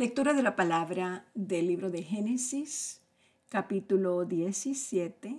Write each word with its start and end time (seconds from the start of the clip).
Lectura 0.00 0.32
de 0.32 0.42
la 0.42 0.56
palabra 0.56 1.26
del 1.34 1.66
libro 1.66 1.90
de 1.90 2.02
Génesis, 2.02 3.02
capítulo 3.50 4.24
17, 4.24 5.38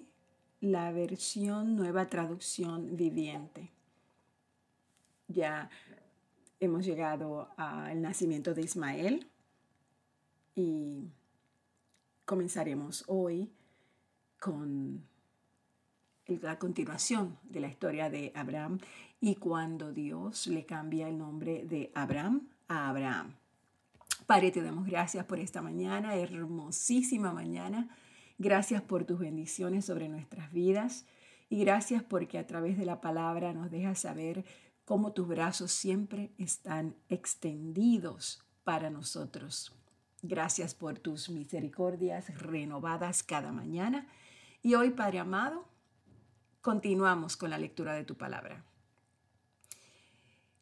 la 0.59 0.91
versión 0.91 1.75
nueva 1.75 2.09
traducción 2.09 2.95
viviente. 2.95 3.71
Ya 5.27 5.71
hemos 6.59 6.85
llegado 6.85 7.49
al 7.57 8.03
nacimiento 8.03 8.53
de 8.53 8.61
Ismael 8.61 9.27
y 10.53 11.09
comenzaremos 12.25 13.03
hoy 13.07 13.51
con 14.39 15.03
la 16.27 16.59
continuación 16.59 17.39
de 17.45 17.61
la 17.61 17.67
historia 17.67 18.11
de 18.11 18.31
Abraham 18.35 18.77
y 19.19 19.37
cuando 19.37 19.91
Dios 19.91 20.45
le 20.45 20.67
cambia 20.67 21.09
el 21.09 21.17
nombre 21.17 21.65
de 21.65 21.91
Abraham 21.95 22.47
a 22.67 22.89
Abraham. 22.89 23.40
Padre, 24.31 24.51
te 24.51 24.61
damos 24.61 24.85
gracias 24.85 25.25
por 25.25 25.39
esta 25.39 25.61
mañana, 25.61 26.15
hermosísima 26.15 27.33
mañana. 27.33 27.89
Gracias 28.37 28.81
por 28.81 29.03
tus 29.03 29.19
bendiciones 29.19 29.83
sobre 29.83 30.07
nuestras 30.07 30.53
vidas 30.53 31.05
y 31.49 31.59
gracias 31.59 32.01
porque 32.01 32.37
a 32.37 32.47
través 32.47 32.77
de 32.77 32.85
la 32.85 33.01
palabra 33.01 33.51
nos 33.51 33.69
dejas 33.69 33.99
saber 33.99 34.45
cómo 34.85 35.11
tus 35.11 35.27
brazos 35.27 35.73
siempre 35.73 36.31
están 36.37 36.95
extendidos 37.09 38.41
para 38.63 38.89
nosotros. 38.89 39.75
Gracias 40.21 40.75
por 40.75 40.97
tus 40.97 41.29
misericordias 41.29 42.33
renovadas 42.39 43.23
cada 43.23 43.51
mañana. 43.51 44.07
Y 44.63 44.75
hoy, 44.75 44.91
Padre 44.91 45.19
amado, 45.19 45.67
continuamos 46.61 47.35
con 47.35 47.49
la 47.49 47.57
lectura 47.57 47.95
de 47.95 48.05
tu 48.05 48.15
palabra. 48.15 48.63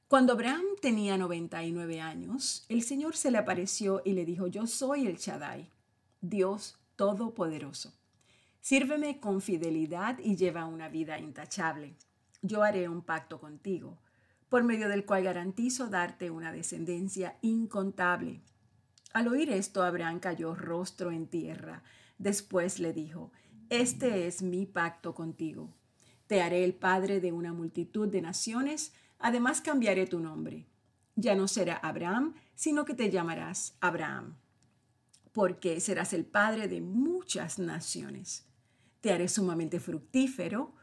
Cuando 0.10 0.34
Abraham 0.34 0.66
tenía 0.82 1.20
99 1.20 2.02
años, 2.02 2.66
el 2.68 2.82
Señor 2.82 3.16
se 3.16 3.30
le 3.30 3.38
apareció 3.38 4.02
y 4.04 4.14
le 4.14 4.26
dijo, 4.26 4.48
yo 4.48 4.66
soy 4.66 5.06
el 5.06 5.18
Shaddai, 5.18 5.70
Dios 6.20 6.80
Todopoderoso. 6.96 7.94
Sírveme 8.60 9.20
con 9.20 9.40
fidelidad 9.40 10.18
y 10.18 10.36
lleva 10.36 10.66
una 10.66 10.90
vida 10.90 11.20
intachable. 11.20 11.94
Yo 12.42 12.64
haré 12.64 12.90
un 12.90 13.04
pacto 13.04 13.40
contigo, 13.40 14.00
por 14.50 14.64
medio 14.64 14.90
del 14.90 15.06
cual 15.06 15.26
garantizo 15.26 15.90
darte 15.90 16.32
una 16.32 16.52
descendencia 16.52 17.38
incontable. 17.44 18.42
Al 19.14 19.28
oír 19.28 19.52
esto, 19.52 19.84
Abraham 19.84 20.20
cayó 20.20 20.56
rostro 20.56 21.12
en 21.12 21.28
tierra. 21.28 21.84
Después 22.18 22.80
le 22.80 22.94
dijo, 22.94 23.32
Este 23.70 24.26
es 24.26 24.42
mi 24.42 24.66
pacto 24.66 25.14
contigo. 25.14 25.70
Te 26.26 26.42
haré 26.42 26.64
el 26.64 26.74
padre 26.74 27.20
de 27.20 27.32
una 27.32 27.54
multitud 27.54 28.08
de 28.08 28.24
naciones, 28.24 28.92
Además 29.20 29.62
cambiaré 29.62 30.08
tu 30.08 30.20
nombre. 30.20 30.66
Ya 31.16 31.36
no 31.36 31.48
será 31.48 31.76
Abraham, 31.76 32.34
sino 32.56 32.86
que 32.86 32.94
te 32.94 33.12
llamarás 33.12 33.76
Abraham, 33.82 34.38
porque 35.34 35.80
serás 35.82 36.14
el 36.14 36.26
padre 36.26 36.68
de 36.68 36.82
muchas 36.82 37.60
naciones. 37.60 38.46
Te 39.02 39.12
haré 39.12 39.28
sumamente 39.28 39.80
fructífero, 39.80 40.74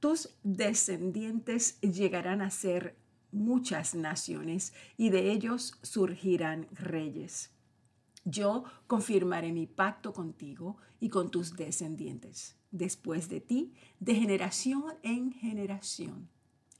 tus 0.00 0.30
descendientes 0.42 1.80
llegarán 1.80 2.42
a 2.42 2.50
ser 2.50 2.96
muchas 3.32 3.94
naciones 3.94 4.72
y 4.96 5.10
de 5.10 5.32
ellos 5.32 5.78
surgirán 5.82 6.68
reyes. 6.72 7.50
Yo 8.24 8.64
confirmaré 8.86 9.52
mi 9.52 9.66
pacto 9.66 10.12
contigo 10.12 10.76
y 10.98 11.10
con 11.10 11.30
tus 11.30 11.56
descendientes, 11.56 12.56
después 12.70 13.28
de 13.28 13.40
ti, 13.40 13.74
de 14.00 14.14
generación 14.14 14.84
en 15.02 15.32
generación. 15.32 16.28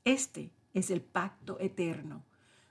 Este 0.03 0.51
es 0.75 0.91
el 0.91 1.01
pacto 1.01 1.59
eterno. 1.59 2.23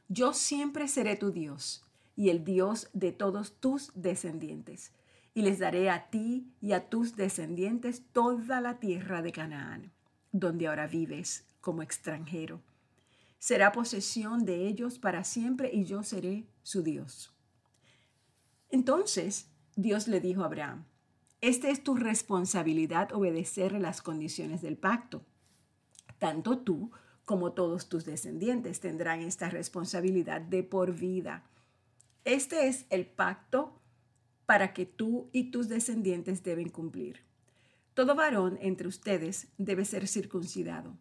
Yo 0.08 0.32
siempre 0.34 0.86
seré 0.86 1.16
tu 1.16 1.32
Dios 1.32 1.84
y 2.14 2.28
el 2.28 2.44
Dios 2.44 2.88
de 2.92 3.10
todos 3.10 3.58
tus 3.58 3.90
descendientes, 3.96 4.92
y 5.32 5.42
les 5.42 5.58
daré 5.58 5.90
a 5.90 6.10
ti 6.10 6.46
y 6.60 6.72
a 6.72 6.88
tus 6.88 7.16
descendientes 7.16 8.04
toda 8.12 8.60
la 8.60 8.78
tierra 8.78 9.20
de 9.20 9.32
Canaán, 9.32 9.90
donde 10.30 10.68
ahora 10.68 10.86
vives 10.86 11.48
como 11.60 11.82
extranjero. 11.82 12.60
Será 13.40 13.72
posesión 13.72 14.44
de 14.44 14.68
ellos 14.68 14.98
para 14.98 15.24
siempre 15.24 15.70
y 15.72 15.84
yo 15.84 16.04
seré 16.04 16.46
su 16.62 16.82
Dios. 16.82 17.32
Entonces 18.70 19.48
Dios 19.76 20.06
le 20.08 20.20
dijo 20.20 20.42
a 20.42 20.46
Abraham, 20.46 20.84
esta 21.40 21.68
es 21.68 21.82
tu 21.82 21.96
responsabilidad 21.96 23.12
obedecer 23.12 23.72
las 23.72 24.02
condiciones 24.02 24.62
del 24.62 24.76
pacto. 24.76 25.24
Tanto 26.18 26.58
tú 26.58 26.90
como 27.24 27.52
todos 27.52 27.88
tus 27.88 28.04
descendientes 28.04 28.80
tendrán 28.80 29.20
esta 29.20 29.48
responsabilidad 29.48 30.40
de 30.40 30.62
por 30.62 30.94
vida. 30.94 31.44
Este 32.24 32.68
es 32.68 32.86
el 32.90 33.06
pacto 33.06 33.80
para 34.46 34.72
que 34.72 34.86
tú 34.86 35.28
y 35.32 35.50
tus 35.50 35.68
descendientes 35.68 36.42
deben 36.42 36.68
cumplir. 36.68 37.22
Todo 37.94 38.14
varón 38.14 38.58
entre 38.60 38.88
ustedes 38.88 39.48
debe 39.56 39.84
ser 39.84 40.08
circuncidado. 40.08 40.96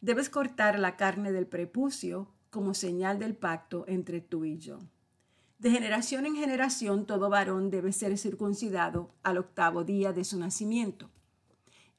Debes 0.00 0.28
cortar 0.28 0.78
la 0.78 0.96
carne 0.96 1.32
del 1.32 1.46
prepucio 1.46 2.28
como 2.50 2.74
señal 2.74 3.18
del 3.18 3.34
pacto 3.34 3.84
entre 3.88 4.20
tú 4.20 4.44
y 4.44 4.58
yo. 4.58 4.80
De 5.58 5.70
generación 5.70 6.26
en 6.26 6.36
generación 6.36 7.06
todo 7.06 7.30
varón 7.30 7.70
debe 7.70 7.92
ser 7.92 8.18
circuncidado 8.18 9.14
al 9.22 9.38
octavo 9.38 9.84
día 9.84 10.12
de 10.12 10.24
su 10.24 10.38
nacimiento. 10.38 11.10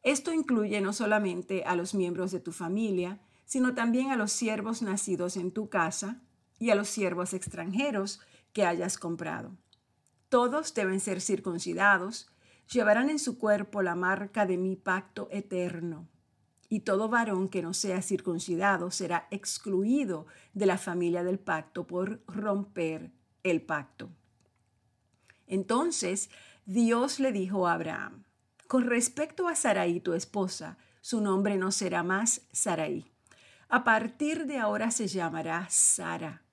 Esto 0.03 0.33
incluye 0.33 0.81
no 0.81 0.93
solamente 0.93 1.63
a 1.63 1.75
los 1.75 1.95
miembros 1.95 2.31
de 2.31 2.39
tu 2.39 2.51
familia, 2.51 3.19
sino 3.45 3.73
también 3.73 4.11
a 4.11 4.15
los 4.15 4.31
siervos 4.31 4.81
nacidos 4.81 5.37
en 5.37 5.51
tu 5.51 5.69
casa 5.69 6.21
y 6.59 6.71
a 6.71 6.75
los 6.75 6.89
siervos 6.89 7.33
extranjeros 7.33 8.19
que 8.53 8.65
hayas 8.65 8.97
comprado. 8.97 9.55
Todos 10.29 10.73
deben 10.73 10.99
ser 10.99 11.21
circuncidados, 11.21 12.27
llevarán 12.71 13.09
en 13.09 13.19
su 13.19 13.37
cuerpo 13.37 13.81
la 13.81 13.95
marca 13.95 14.45
de 14.45 14.57
mi 14.57 14.75
pacto 14.75 15.27
eterno. 15.31 16.07
Y 16.67 16.79
todo 16.79 17.09
varón 17.09 17.47
que 17.49 17.61
no 17.61 17.73
sea 17.73 18.01
circuncidado 18.01 18.89
será 18.89 19.27
excluido 19.29 20.25
de 20.53 20.65
la 20.65 20.77
familia 20.77 21.23
del 21.23 21.37
pacto 21.37 21.85
por 21.85 22.23
romper 22.27 23.11
el 23.43 23.61
pacto. 23.61 24.09
Entonces 25.47 26.29
Dios 26.65 27.19
le 27.19 27.31
dijo 27.31 27.67
a 27.67 27.73
Abraham, 27.73 28.23
con 28.67 28.85
respecto 28.85 29.47
a 29.47 29.55
Sarai 29.55 29.99
tu 29.99 30.13
esposa, 30.13 30.79
su 31.01 31.21
nombre 31.21 31.55
no 31.55 31.71
será 31.71 32.01
más 32.01 32.41
Sarai, 32.51 33.11
a 33.69 33.83
partir 33.83 34.45
de 34.45 34.57
ahora 34.57 34.91
se 34.91 35.07
llamará 35.07 35.67
Sara, 35.69 36.43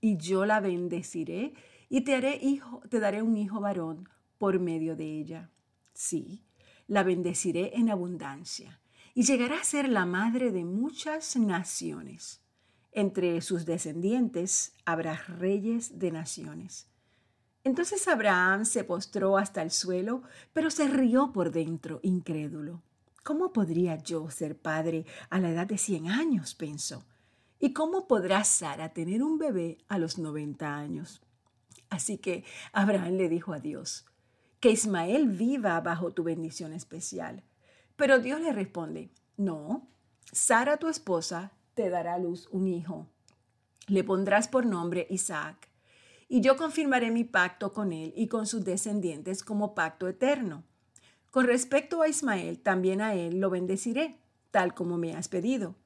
y 0.00 0.16
yo 0.16 0.46
la 0.46 0.60
bendeciré 0.60 1.54
y 1.88 2.02
te 2.02 2.14
haré 2.14 2.38
hijo, 2.42 2.82
te 2.88 3.00
daré 3.00 3.22
un 3.22 3.36
hijo 3.36 3.60
varón 3.60 4.08
por 4.38 4.60
medio 4.60 4.94
de 4.96 5.18
ella. 5.18 5.50
Sí, 5.94 6.44
la 6.86 7.02
bendeciré 7.02 7.76
en 7.76 7.90
abundancia 7.90 8.80
y 9.14 9.22
llegará 9.24 9.60
a 9.60 9.64
ser 9.64 9.88
la 9.88 10.06
madre 10.06 10.52
de 10.52 10.64
muchas 10.64 11.36
naciones. 11.36 12.40
Entre 12.92 13.40
sus 13.40 13.64
descendientes 13.66 14.74
habrá 14.84 15.14
reyes 15.14 15.98
de 15.98 16.10
naciones. 16.10 16.88
Entonces 17.64 18.06
Abraham 18.08 18.64
se 18.64 18.84
postró 18.84 19.36
hasta 19.36 19.62
el 19.62 19.70
suelo, 19.70 20.22
pero 20.52 20.70
se 20.70 20.88
rió 20.88 21.32
por 21.32 21.50
dentro, 21.50 22.00
incrédulo. 22.02 22.82
¿Cómo 23.22 23.52
podría 23.52 23.96
yo 23.96 24.30
ser 24.30 24.58
padre 24.58 25.04
a 25.30 25.38
la 25.38 25.50
edad 25.50 25.66
de 25.66 25.78
100 25.78 26.08
años? 26.08 26.54
pensó. 26.54 27.04
¿Y 27.60 27.72
cómo 27.72 28.06
podrá 28.06 28.44
Sara 28.44 28.92
tener 28.92 29.22
un 29.22 29.38
bebé 29.38 29.78
a 29.88 29.98
los 29.98 30.18
90 30.18 30.76
años? 30.76 31.20
Así 31.90 32.18
que 32.18 32.44
Abraham 32.72 33.14
le 33.14 33.28
dijo 33.28 33.52
a 33.52 33.58
Dios, 33.58 34.06
que 34.60 34.70
Ismael 34.70 35.28
viva 35.28 35.80
bajo 35.80 36.12
tu 36.12 36.24
bendición 36.24 36.72
especial. 36.72 37.42
Pero 37.96 38.18
Dios 38.18 38.40
le 38.40 38.52
responde, 38.52 39.10
no, 39.36 39.88
Sara 40.32 40.76
tu 40.76 40.88
esposa 40.88 41.52
te 41.74 41.90
dará 41.90 42.14
a 42.14 42.18
luz 42.18 42.48
un 42.50 42.68
hijo. 42.68 43.08
Le 43.86 44.04
pondrás 44.04 44.48
por 44.48 44.66
nombre 44.66 45.06
Isaac. 45.10 45.68
Y 46.28 46.40
yo 46.40 46.56
confirmaré 46.56 47.10
mi 47.10 47.24
pacto 47.24 47.72
con 47.72 47.92
él 47.92 48.12
y 48.16 48.28
con 48.28 48.46
sus 48.46 48.64
descendientes 48.64 49.42
como 49.42 49.74
pacto 49.74 50.08
eterno 50.08 50.64
con 51.30 51.46
respecto 51.46 52.02
a 52.02 52.08
Ismael, 52.08 52.58
también 52.58 53.00
a 53.00 53.14
él 53.14 53.38
lo 53.38 53.50
bendeciré, 53.50 54.18
tal 54.50 54.74
como 54.74 54.96
me 54.96 55.14
has 55.14 55.28
pedido. 55.28 55.76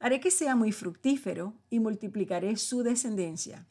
Haré 0.00 0.20
que 0.20 0.30
sea 0.30 0.56
muy 0.56 0.72
fructífero 0.72 1.54
y 1.70 1.80
multiplicaré 1.80 2.56
su 2.56 2.82
descendencia. 2.82 3.66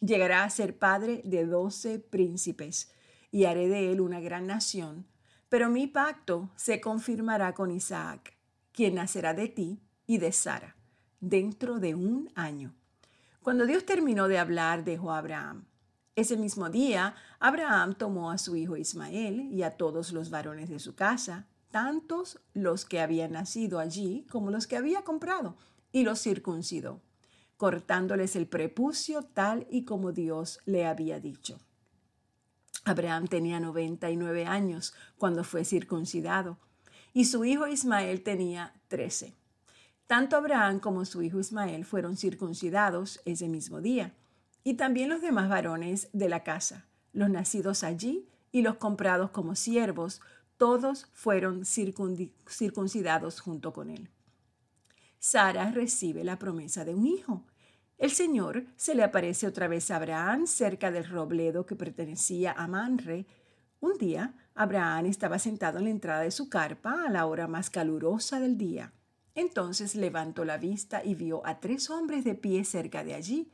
Llegará 0.00 0.44
a 0.44 0.50
ser 0.50 0.78
padre 0.78 1.22
de 1.24 1.46
doce 1.46 1.98
príncipes 1.98 2.92
y 3.30 3.44
haré 3.44 3.68
de 3.68 3.92
él 3.92 4.00
una 4.00 4.20
gran 4.20 4.46
nación. 4.46 5.06
Pero 5.48 5.70
mi 5.70 5.86
pacto 5.86 6.50
se 6.56 6.80
confirmará 6.80 7.54
con 7.54 7.70
Isaac, 7.70 8.36
quien 8.72 8.96
nacerá 8.96 9.32
de 9.32 9.48
ti 9.48 9.80
y 10.06 10.18
de 10.18 10.32
Sara, 10.32 10.76
dentro 11.20 11.78
de 11.78 11.94
un 11.94 12.30
año. 12.34 12.74
Cuando 13.42 13.64
Dios 13.64 13.86
terminó 13.86 14.28
de 14.28 14.38
hablar, 14.38 14.84
dejó 14.84 15.12
a 15.12 15.18
Abraham. 15.18 15.66
Ese 16.16 16.38
mismo 16.38 16.70
día, 16.70 17.14
Abraham 17.40 17.94
tomó 17.94 18.30
a 18.30 18.38
su 18.38 18.56
hijo 18.56 18.78
Ismael 18.78 19.52
y 19.52 19.62
a 19.62 19.76
todos 19.76 20.12
los 20.12 20.30
varones 20.30 20.70
de 20.70 20.78
su 20.78 20.94
casa, 20.94 21.46
tantos 21.70 22.40
los 22.54 22.86
que 22.86 23.00
habían 23.00 23.32
nacido 23.32 23.78
allí 23.78 24.26
como 24.30 24.50
los 24.50 24.66
que 24.66 24.78
había 24.78 25.02
comprado, 25.02 25.58
y 25.92 26.04
los 26.04 26.22
circuncidó, 26.22 27.02
cortándoles 27.58 28.34
el 28.34 28.46
prepucio 28.46 29.24
tal 29.24 29.66
y 29.70 29.84
como 29.84 30.12
Dios 30.12 30.60
le 30.64 30.86
había 30.86 31.20
dicho. 31.20 31.58
Abraham 32.86 33.26
tenía 33.26 33.60
99 33.60 34.46
años 34.46 34.94
cuando 35.18 35.44
fue 35.44 35.66
circuncidado 35.66 36.56
y 37.12 37.26
su 37.26 37.44
hijo 37.44 37.66
Ismael 37.66 38.22
tenía 38.22 38.72
13. 38.88 39.34
Tanto 40.06 40.36
Abraham 40.36 40.80
como 40.80 41.04
su 41.04 41.20
hijo 41.20 41.40
Ismael 41.40 41.84
fueron 41.84 42.16
circuncidados 42.16 43.20
ese 43.26 43.48
mismo 43.48 43.82
día, 43.82 44.14
y 44.66 44.74
también 44.74 45.08
los 45.08 45.22
demás 45.22 45.48
varones 45.48 46.08
de 46.12 46.28
la 46.28 46.42
casa, 46.42 46.88
los 47.12 47.30
nacidos 47.30 47.84
allí 47.84 48.28
y 48.50 48.62
los 48.62 48.78
comprados 48.78 49.30
como 49.30 49.54
siervos, 49.54 50.20
todos 50.56 51.06
fueron 51.12 51.64
circuncidados 51.64 53.38
junto 53.38 53.72
con 53.72 53.90
él. 53.90 54.10
Sara 55.20 55.70
recibe 55.70 56.24
la 56.24 56.40
promesa 56.40 56.84
de 56.84 56.96
un 56.96 57.06
hijo. 57.06 57.46
El 57.96 58.10
Señor 58.10 58.64
se 58.74 58.96
le 58.96 59.04
aparece 59.04 59.46
otra 59.46 59.68
vez 59.68 59.92
a 59.92 59.96
Abraham 59.96 60.48
cerca 60.48 60.90
del 60.90 61.08
robledo 61.08 61.64
que 61.64 61.76
pertenecía 61.76 62.50
a 62.50 62.66
Manre. 62.66 63.28
Un 63.78 63.96
día, 63.98 64.34
Abraham 64.56 65.06
estaba 65.06 65.38
sentado 65.38 65.78
en 65.78 65.84
la 65.84 65.90
entrada 65.90 66.22
de 66.22 66.32
su 66.32 66.48
carpa 66.48 67.04
a 67.06 67.10
la 67.10 67.26
hora 67.26 67.46
más 67.46 67.70
calurosa 67.70 68.40
del 68.40 68.58
día. 68.58 68.92
Entonces 69.36 69.94
levantó 69.94 70.44
la 70.44 70.58
vista 70.58 71.04
y 71.04 71.14
vio 71.14 71.46
a 71.46 71.60
tres 71.60 71.88
hombres 71.88 72.24
de 72.24 72.34
pie 72.34 72.64
cerca 72.64 73.04
de 73.04 73.14
allí. 73.14 73.52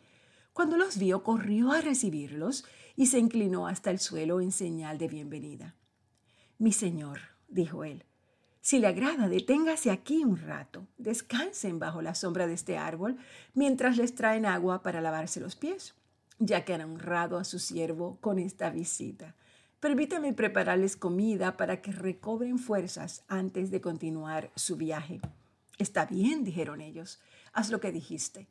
Cuando 0.52 0.76
los 0.76 0.98
vio, 0.98 1.22
corrió 1.22 1.72
a 1.72 1.80
recibirlos 1.80 2.64
y 2.94 3.06
se 3.06 3.18
inclinó 3.18 3.66
hasta 3.66 3.90
el 3.90 3.98
suelo 3.98 4.40
en 4.42 4.52
señal 4.52 4.98
de 4.98 5.08
bienvenida. 5.08 5.74
Mi 6.58 6.72
señor, 6.72 7.20
dijo 7.48 7.84
él, 7.84 8.04
si 8.60 8.78
le 8.78 8.86
agrada, 8.86 9.28
deténgase 9.28 9.90
aquí 9.90 10.22
un 10.22 10.36
rato, 10.36 10.86
descansen 10.98 11.78
bajo 11.78 12.02
la 12.02 12.14
sombra 12.14 12.46
de 12.46 12.52
este 12.52 12.76
árbol 12.76 13.16
mientras 13.54 13.96
les 13.96 14.14
traen 14.14 14.44
agua 14.44 14.82
para 14.82 15.00
lavarse 15.00 15.40
los 15.40 15.56
pies, 15.56 15.94
ya 16.38 16.64
que 16.64 16.74
han 16.74 16.82
honrado 16.82 17.38
a 17.38 17.44
su 17.44 17.58
siervo 17.58 18.18
con 18.20 18.38
esta 18.38 18.68
visita. 18.68 19.34
Permítame 19.80 20.34
prepararles 20.34 20.96
comida 20.96 21.56
para 21.56 21.80
que 21.80 21.92
recobren 21.92 22.58
fuerzas 22.58 23.24
antes 23.26 23.70
de 23.70 23.80
continuar 23.80 24.52
su 24.54 24.76
viaje. 24.76 25.20
Está 25.78 26.04
bien, 26.04 26.44
dijeron 26.44 26.82
ellos, 26.82 27.20
haz 27.52 27.70
lo 27.70 27.80
que 27.80 27.90
dijiste. 27.90 28.48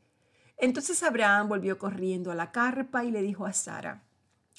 Entonces 0.61 1.01
Abraham 1.01 1.49
volvió 1.49 1.79
corriendo 1.79 2.31
a 2.31 2.35
la 2.35 2.51
carpa 2.51 3.03
y 3.03 3.09
le 3.09 3.23
dijo 3.23 3.47
a 3.47 3.51
Sara, 3.51 4.03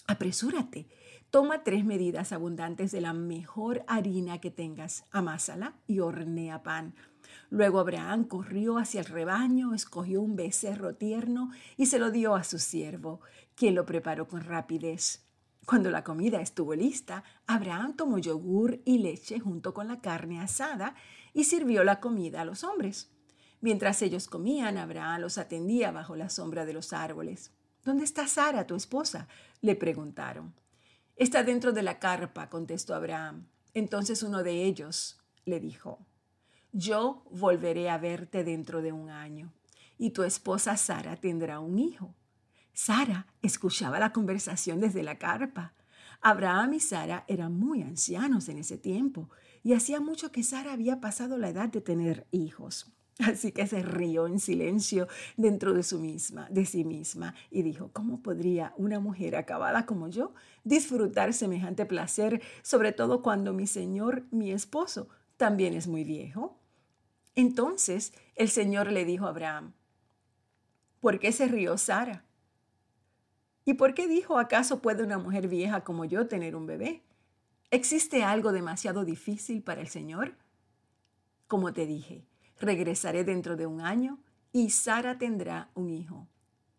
apresúrate, 0.08 0.88
toma 1.30 1.62
tres 1.62 1.84
medidas 1.84 2.32
abundantes 2.32 2.90
de 2.90 3.00
la 3.00 3.12
mejor 3.12 3.84
harina 3.86 4.40
que 4.40 4.50
tengas, 4.50 5.04
amásala 5.12 5.74
y 5.86 6.00
hornea 6.00 6.64
pan. 6.64 6.96
Luego 7.50 7.78
Abraham 7.78 8.24
corrió 8.24 8.78
hacia 8.78 8.98
el 8.98 9.06
rebaño, 9.06 9.74
escogió 9.74 10.22
un 10.22 10.34
becerro 10.34 10.96
tierno 10.96 11.52
y 11.76 11.86
se 11.86 12.00
lo 12.00 12.10
dio 12.10 12.34
a 12.34 12.42
su 12.42 12.58
siervo, 12.58 13.20
quien 13.54 13.76
lo 13.76 13.86
preparó 13.86 14.26
con 14.26 14.40
rapidez. 14.40 15.24
Cuando 15.66 15.88
la 15.92 16.02
comida 16.02 16.40
estuvo 16.40 16.74
lista, 16.74 17.22
Abraham 17.46 17.94
tomó 17.94 18.18
yogur 18.18 18.80
y 18.84 18.98
leche 18.98 19.38
junto 19.38 19.72
con 19.72 19.86
la 19.86 20.00
carne 20.00 20.40
asada 20.40 20.96
y 21.32 21.44
sirvió 21.44 21.84
la 21.84 22.00
comida 22.00 22.40
a 22.40 22.44
los 22.44 22.64
hombres. 22.64 23.12
Mientras 23.62 24.02
ellos 24.02 24.26
comían, 24.26 24.76
Abraham 24.76 25.20
los 25.20 25.38
atendía 25.38 25.92
bajo 25.92 26.16
la 26.16 26.28
sombra 26.28 26.66
de 26.66 26.72
los 26.72 26.92
árboles. 26.92 27.52
¿Dónde 27.84 28.02
está 28.02 28.26
Sara, 28.26 28.66
tu 28.66 28.74
esposa? 28.74 29.28
le 29.60 29.76
preguntaron. 29.76 30.52
Está 31.14 31.44
dentro 31.44 31.72
de 31.72 31.84
la 31.84 32.00
carpa, 32.00 32.50
contestó 32.50 32.92
Abraham. 32.92 33.46
Entonces 33.72 34.24
uno 34.24 34.42
de 34.42 34.64
ellos 34.64 35.20
le 35.44 35.60
dijo, 35.60 36.00
Yo 36.72 37.22
volveré 37.30 37.88
a 37.88 37.98
verte 37.98 38.42
dentro 38.42 38.82
de 38.82 38.90
un 38.90 39.10
año, 39.10 39.52
y 39.96 40.10
tu 40.10 40.24
esposa 40.24 40.76
Sara 40.76 41.14
tendrá 41.14 41.60
un 41.60 41.78
hijo. 41.78 42.16
Sara 42.72 43.28
escuchaba 43.42 44.00
la 44.00 44.12
conversación 44.12 44.80
desde 44.80 45.04
la 45.04 45.18
carpa. 45.18 45.72
Abraham 46.20 46.74
y 46.74 46.80
Sara 46.80 47.24
eran 47.28 47.56
muy 47.56 47.82
ancianos 47.82 48.48
en 48.48 48.58
ese 48.58 48.76
tiempo 48.76 49.30
y 49.62 49.74
hacía 49.74 50.00
mucho 50.00 50.32
que 50.32 50.42
Sara 50.42 50.72
había 50.72 51.00
pasado 51.00 51.38
la 51.38 51.50
edad 51.50 51.68
de 51.68 51.80
tener 51.80 52.26
hijos. 52.32 52.92
Así 53.18 53.52
que 53.52 53.66
se 53.66 53.82
rió 53.82 54.26
en 54.26 54.40
silencio 54.40 55.06
dentro 55.36 55.74
de, 55.74 55.82
su 55.82 55.98
misma, 55.98 56.48
de 56.50 56.64
sí 56.64 56.84
misma 56.84 57.34
y 57.50 57.62
dijo, 57.62 57.90
¿cómo 57.92 58.22
podría 58.22 58.72
una 58.76 59.00
mujer 59.00 59.36
acabada 59.36 59.86
como 59.86 60.08
yo 60.08 60.32
disfrutar 60.64 61.34
semejante 61.34 61.84
placer, 61.84 62.42
sobre 62.62 62.92
todo 62.92 63.22
cuando 63.22 63.52
mi 63.52 63.66
señor, 63.66 64.24
mi 64.30 64.50
esposo, 64.50 65.08
también 65.36 65.74
es 65.74 65.86
muy 65.86 66.04
viejo? 66.04 66.58
Entonces 67.34 68.12
el 68.34 68.48
Señor 68.48 68.92
le 68.92 69.04
dijo 69.04 69.26
a 69.26 69.30
Abraham, 69.30 69.72
¿por 71.00 71.18
qué 71.18 71.32
se 71.32 71.48
rió 71.48 71.78
Sara? 71.78 72.24
¿Y 73.64 73.74
por 73.74 73.94
qué 73.94 74.08
dijo, 74.08 74.38
acaso 74.38 74.82
puede 74.82 75.04
una 75.04 75.18
mujer 75.18 75.48
vieja 75.48 75.84
como 75.84 76.04
yo 76.04 76.26
tener 76.26 76.56
un 76.56 76.66
bebé? 76.66 77.02
¿Existe 77.70 78.22
algo 78.22 78.52
demasiado 78.52 79.04
difícil 79.04 79.62
para 79.62 79.80
el 79.80 79.88
Señor? 79.88 80.34
Como 81.46 81.72
te 81.72 81.86
dije, 81.86 82.26
regresaré 82.60 83.24
dentro 83.24 83.56
de 83.56 83.66
un 83.66 83.80
año 83.80 84.18
y 84.52 84.70
Sara 84.70 85.18
tendrá 85.18 85.70
un 85.74 85.90
hijo. 85.90 86.28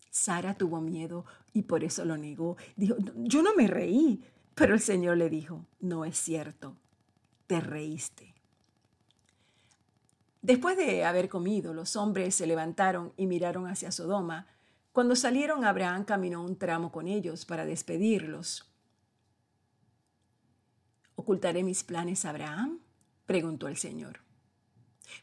Sara 0.10 0.54
tuvo 0.54 0.80
miedo 0.80 1.26
y 1.54 1.64
por 1.64 1.84
eso 1.84 2.06
lo 2.06 2.18
negó. 2.18 2.56
Dijo, 2.76 2.96
yo 3.16 3.42
no 3.42 3.56
me 3.56 3.68
reí, 3.68 4.24
pero 4.54 4.76
el 4.76 4.80
Señor 4.80 5.18
le 5.18 5.30
dijo, 5.30 5.66
no 5.80 6.06
es 6.06 6.18
cierto, 6.18 6.78
te 7.48 7.60
reíste. 7.60 8.34
Después 10.44 10.78
de 10.78 11.06
haber 11.06 11.30
comido, 11.30 11.74
los 11.74 11.96
hombres 11.96 12.36
se 12.36 12.46
levantaron 12.46 13.14
y 13.18 13.28
miraron 13.28 13.66
hacia 13.66 13.92
Sodoma. 13.92 14.46
Cuando 14.92 15.16
salieron, 15.16 15.66
Abraham 15.66 16.04
caminó 16.04 16.44
un 16.44 16.58
tramo 16.58 16.92
con 16.92 17.08
ellos 17.08 17.46
para 17.46 17.66
despedirlos. 17.66 18.70
¿Ocultaré 21.16 21.64
mis 21.64 21.84
planes 21.84 22.26
Abraham? 22.26 22.80
preguntó 23.26 23.68
el 23.68 23.78
Señor. 23.78 24.20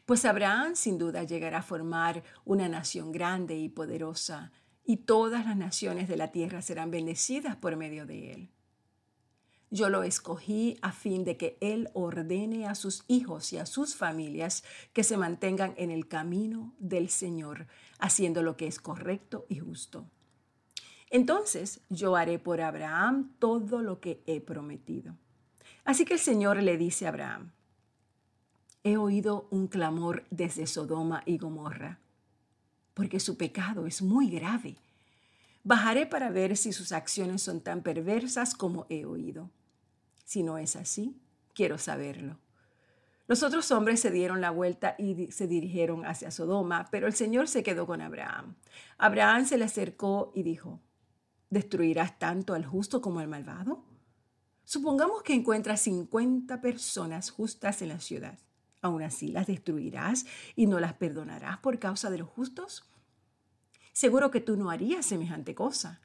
Pues 0.05 0.25
Abraham 0.25 0.75
sin 0.75 0.97
duda 0.97 1.23
llegará 1.23 1.59
a 1.59 1.63
formar 1.63 2.23
una 2.45 2.69
nación 2.69 3.11
grande 3.11 3.57
y 3.57 3.69
poderosa, 3.69 4.51
y 4.83 4.97
todas 4.97 5.45
las 5.45 5.57
naciones 5.57 6.07
de 6.07 6.17
la 6.17 6.31
tierra 6.31 6.61
serán 6.61 6.91
bendecidas 6.91 7.55
por 7.55 7.75
medio 7.75 8.05
de 8.05 8.33
él. 8.33 8.49
Yo 9.73 9.89
lo 9.89 10.03
escogí 10.03 10.77
a 10.81 10.91
fin 10.91 11.23
de 11.23 11.37
que 11.37 11.57
él 11.61 11.89
ordene 11.93 12.67
a 12.67 12.75
sus 12.75 13.05
hijos 13.07 13.53
y 13.53 13.57
a 13.57 13.65
sus 13.65 13.95
familias 13.95 14.65
que 14.91 15.05
se 15.05 15.15
mantengan 15.15 15.73
en 15.77 15.91
el 15.91 16.09
camino 16.09 16.75
del 16.77 17.09
Señor, 17.09 17.67
haciendo 17.97 18.43
lo 18.43 18.57
que 18.57 18.67
es 18.67 18.79
correcto 18.79 19.45
y 19.47 19.59
justo. 19.59 20.09
Entonces 21.09 21.79
yo 21.89 22.17
haré 22.17 22.37
por 22.37 22.59
Abraham 22.59 23.31
todo 23.39 23.81
lo 23.81 24.01
que 24.01 24.21
he 24.25 24.41
prometido. 24.41 25.15
Así 25.85 26.03
que 26.03 26.15
el 26.15 26.19
Señor 26.19 26.61
le 26.61 26.77
dice 26.77 27.05
a 27.05 27.09
Abraham, 27.09 27.51
he 28.83 28.97
oído 28.97 29.47
un 29.51 29.67
clamor 29.67 30.25
desde 30.29 30.65
Sodoma 30.65 31.23
y 31.25 31.37
Gomorra, 31.37 31.99
porque 32.93 33.19
su 33.19 33.37
pecado 33.37 33.85
es 33.85 34.01
muy 34.01 34.29
grave. 34.29 34.77
Bajaré 35.63 36.07
para 36.07 36.31
ver 36.31 36.57
si 36.57 36.73
sus 36.73 36.91
acciones 36.91 37.43
son 37.43 37.61
tan 37.61 37.83
perversas 37.83 38.55
como 38.55 38.87
he 38.89 39.05
oído. 39.05 39.51
Si 40.25 40.41
no 40.41 40.57
es 40.57 40.75
así, 40.75 41.15
quiero 41.53 41.77
saberlo. 41.77 42.39
Los 43.27 43.43
otros 43.43 43.71
hombres 43.71 43.99
se 44.01 44.11
dieron 44.11 44.41
la 44.41 44.49
vuelta 44.49 44.95
y 44.97 45.31
se 45.31 45.47
dirigieron 45.47 46.05
hacia 46.05 46.31
Sodoma, 46.31 46.87
pero 46.91 47.07
el 47.07 47.13
Señor 47.13 47.47
se 47.47 47.63
quedó 47.63 47.85
con 47.85 48.01
Abraham. 48.01 48.55
Abraham 48.97 49.45
se 49.45 49.57
le 49.57 49.65
acercó 49.65 50.31
y 50.35 50.43
dijo, 50.43 50.81
¿destruirás 51.49 52.17
tanto 52.17 52.55
al 52.55 52.65
justo 52.65 52.99
como 52.99 53.19
al 53.19 53.27
malvado? 53.27 53.85
Supongamos 54.63 55.21
que 55.21 55.33
encuentras 55.33 55.81
50 55.81 56.59
personas 56.59 57.29
justas 57.29 57.81
en 57.81 57.89
la 57.89 57.99
ciudad. 57.99 58.39
¿Aún 58.81 59.03
así 59.03 59.31
las 59.31 59.47
destruirás 59.47 60.25
y 60.55 60.65
no 60.65 60.79
las 60.79 60.93
perdonarás 60.93 61.59
por 61.59 61.79
causa 61.79 62.09
de 62.09 62.17
los 62.17 62.29
justos? 62.29 62.89
Seguro 63.93 64.31
que 64.31 64.41
tú 64.41 64.57
no 64.57 64.71
harías 64.71 65.05
semejante 65.05 65.53
cosa. 65.53 66.01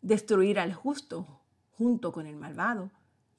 Destruir 0.00 0.58
al 0.60 0.74
justo 0.74 1.40
junto 1.70 2.12
con 2.12 2.26
el 2.26 2.36
malvado, 2.36 2.90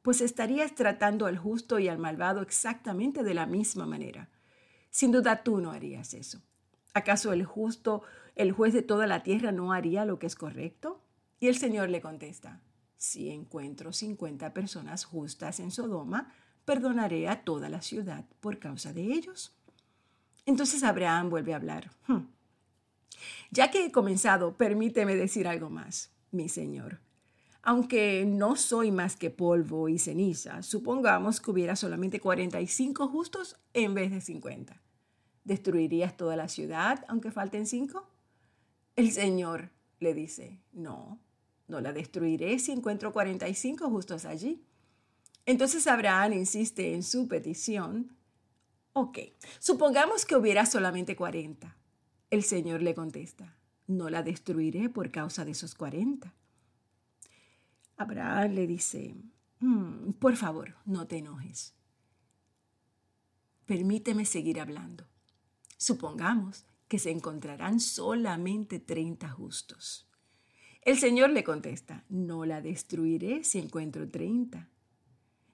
pues 0.01 0.21
estarías 0.21 0.75
tratando 0.75 1.25
al 1.25 1.37
justo 1.37 1.79
y 1.79 1.87
al 1.87 1.97
malvado 1.97 2.41
exactamente 2.41 3.23
de 3.23 3.33
la 3.33 3.45
misma 3.45 3.85
manera. 3.85 4.29
Sin 4.89 5.11
duda 5.11 5.43
tú 5.43 5.59
no 5.61 5.71
harías 5.71 6.13
eso. 6.13 6.41
¿Acaso 6.93 7.31
el 7.31 7.45
justo, 7.45 8.01
el 8.35 8.51
juez 8.51 8.73
de 8.73 8.81
toda 8.81 9.07
la 9.07 9.23
tierra, 9.23 9.51
no 9.51 9.71
haría 9.71 10.05
lo 10.05 10.19
que 10.19 10.27
es 10.27 10.35
correcto? 10.35 11.03
Y 11.39 11.47
el 11.47 11.57
Señor 11.57 11.89
le 11.89 12.01
contesta, 12.01 12.61
si 12.97 13.29
encuentro 13.29 13.93
50 13.93 14.53
personas 14.53 15.05
justas 15.05 15.59
en 15.59 15.71
Sodoma, 15.71 16.33
perdonaré 16.69 17.27
a 17.27 17.43
toda 17.43 17.67
la 17.67 17.81
ciudad 17.81 18.25
por 18.41 18.59
causa 18.59 18.93
de 18.93 19.01
ellos. 19.01 19.55
Entonces 20.45 20.83
Abraham 20.83 21.31
vuelve 21.31 21.53
a 21.53 21.55
hablar. 21.55 21.89
Hmm. 22.05 22.27
Ya 23.49 23.71
que 23.71 23.85
he 23.85 23.91
comenzado, 23.91 24.55
permíteme 24.55 25.15
decir 25.15 25.47
algo 25.47 25.71
más, 25.71 26.11
mi 26.29 26.47
Señor. 26.47 26.99
Aunque 27.63 28.23
no 28.27 28.55
soy 28.55 28.91
más 28.91 29.15
que 29.15 29.31
polvo 29.31 29.89
y 29.89 29.97
ceniza, 29.97 30.61
supongamos 30.61 31.41
que 31.41 31.49
hubiera 31.49 31.75
solamente 31.75 32.19
45 32.19 33.07
justos 33.07 33.55
en 33.73 33.95
vez 33.95 34.11
de 34.11 34.21
50. 34.21 34.79
¿Destruirías 35.45 36.15
toda 36.17 36.35
la 36.35 36.49
ciudad 36.49 37.03
aunque 37.07 37.31
falten 37.31 37.65
cinco? 37.65 38.07
El 38.95 39.11
Señor 39.11 39.71
le 39.99 40.13
dice, 40.13 40.61
no, 40.71 41.17
no 41.67 41.81
la 41.81 41.93
destruiré 41.93 42.59
si 42.59 42.71
encuentro 42.73 43.11
45 43.11 43.89
justos 43.89 44.25
allí. 44.25 44.63
Entonces 45.49 45.87
Abraham 45.87 46.33
insiste 46.33 46.93
en 46.93 47.01
su 47.01 47.27
petición. 47.27 48.15
Ok, 48.93 49.17
supongamos 49.57 50.23
que 50.23 50.35
hubiera 50.35 50.67
solamente 50.67 51.15
40. 51.15 51.75
El 52.29 52.43
Señor 52.43 52.83
le 52.83 52.93
contesta, 52.93 53.57
no 53.87 54.11
la 54.11 54.21
destruiré 54.21 54.89
por 54.89 55.09
causa 55.09 55.45
de 55.45 55.51
esos 55.53 55.73
40. 55.73 56.35
Abraham 57.97 58.51
le 58.51 58.67
dice, 58.67 59.15
mm, 59.59 60.11
por 60.19 60.35
favor, 60.35 60.75
no 60.85 61.07
te 61.07 61.17
enojes. 61.17 61.73
Permíteme 63.65 64.25
seguir 64.25 64.59
hablando. 64.59 65.07
Supongamos 65.77 66.67
que 66.87 66.99
se 66.99 67.09
encontrarán 67.09 67.79
solamente 67.79 68.77
30 68.77 69.27
justos. 69.29 70.07
El 70.83 70.99
Señor 70.99 71.31
le 71.31 71.43
contesta, 71.43 72.05
no 72.07 72.45
la 72.45 72.61
destruiré 72.61 73.43
si 73.43 73.57
encuentro 73.57 74.07
30. 74.07 74.69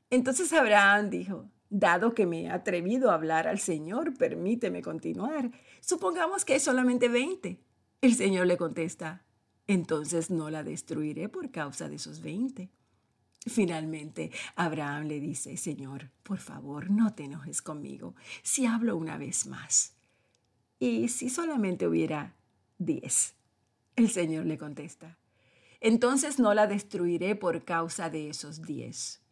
Entonces 0.10 0.54
Abraham 0.54 1.10
dijo, 1.10 1.50
dado 1.70 2.14
que 2.14 2.26
me 2.26 2.44
he 2.44 2.50
atrevido 2.50 3.12
a 3.12 3.16
hablar 3.16 3.48
al 3.48 3.60
Señor, 3.60 4.18
permíteme 4.18 4.82
continuar. 4.82 5.52
Supongamos 5.82 6.46
que 6.46 6.54
hay 6.54 6.60
solamente 6.60 7.10
20. 7.10 7.60
El 8.02 8.16
Señor 8.16 8.48
le 8.48 8.58
contesta, 8.58 9.26
entonces 9.68 10.30
no 10.30 10.50
la 10.50 10.64
destruiré 10.64 11.28
por 11.28 11.52
causa 11.52 11.90
de 11.90 11.96
esos 11.96 12.22
20. 12.22 12.70
Finalmente, 13.48 14.32
Abraham 14.56 15.06
le 15.08 15.20
dice, 15.20 15.56
Señor, 15.58 16.10
por 16.24 16.40
favor, 16.40 16.90
no 16.90 17.14
te 17.14 17.26
enojes 17.26 17.62
conmigo 17.62 18.16
si 18.42 18.66
hablo 18.66 18.98
una 18.98 19.18
vez 19.18 19.46
más. 19.46 19.96
¿Y 20.80 21.08
si 21.10 21.30
solamente 21.30 21.88
hubiera 21.88 22.36
10? 22.80 23.36
El 23.96 24.10
Señor 24.10 24.46
le 24.46 24.58
contesta, 24.58 25.18
entonces 25.80 26.40
no 26.40 26.54
la 26.54 26.68
destruiré 26.68 27.36
por 27.36 27.64
causa 27.64 28.10
de 28.10 28.30
esos 28.30 28.62
10. 28.64 29.25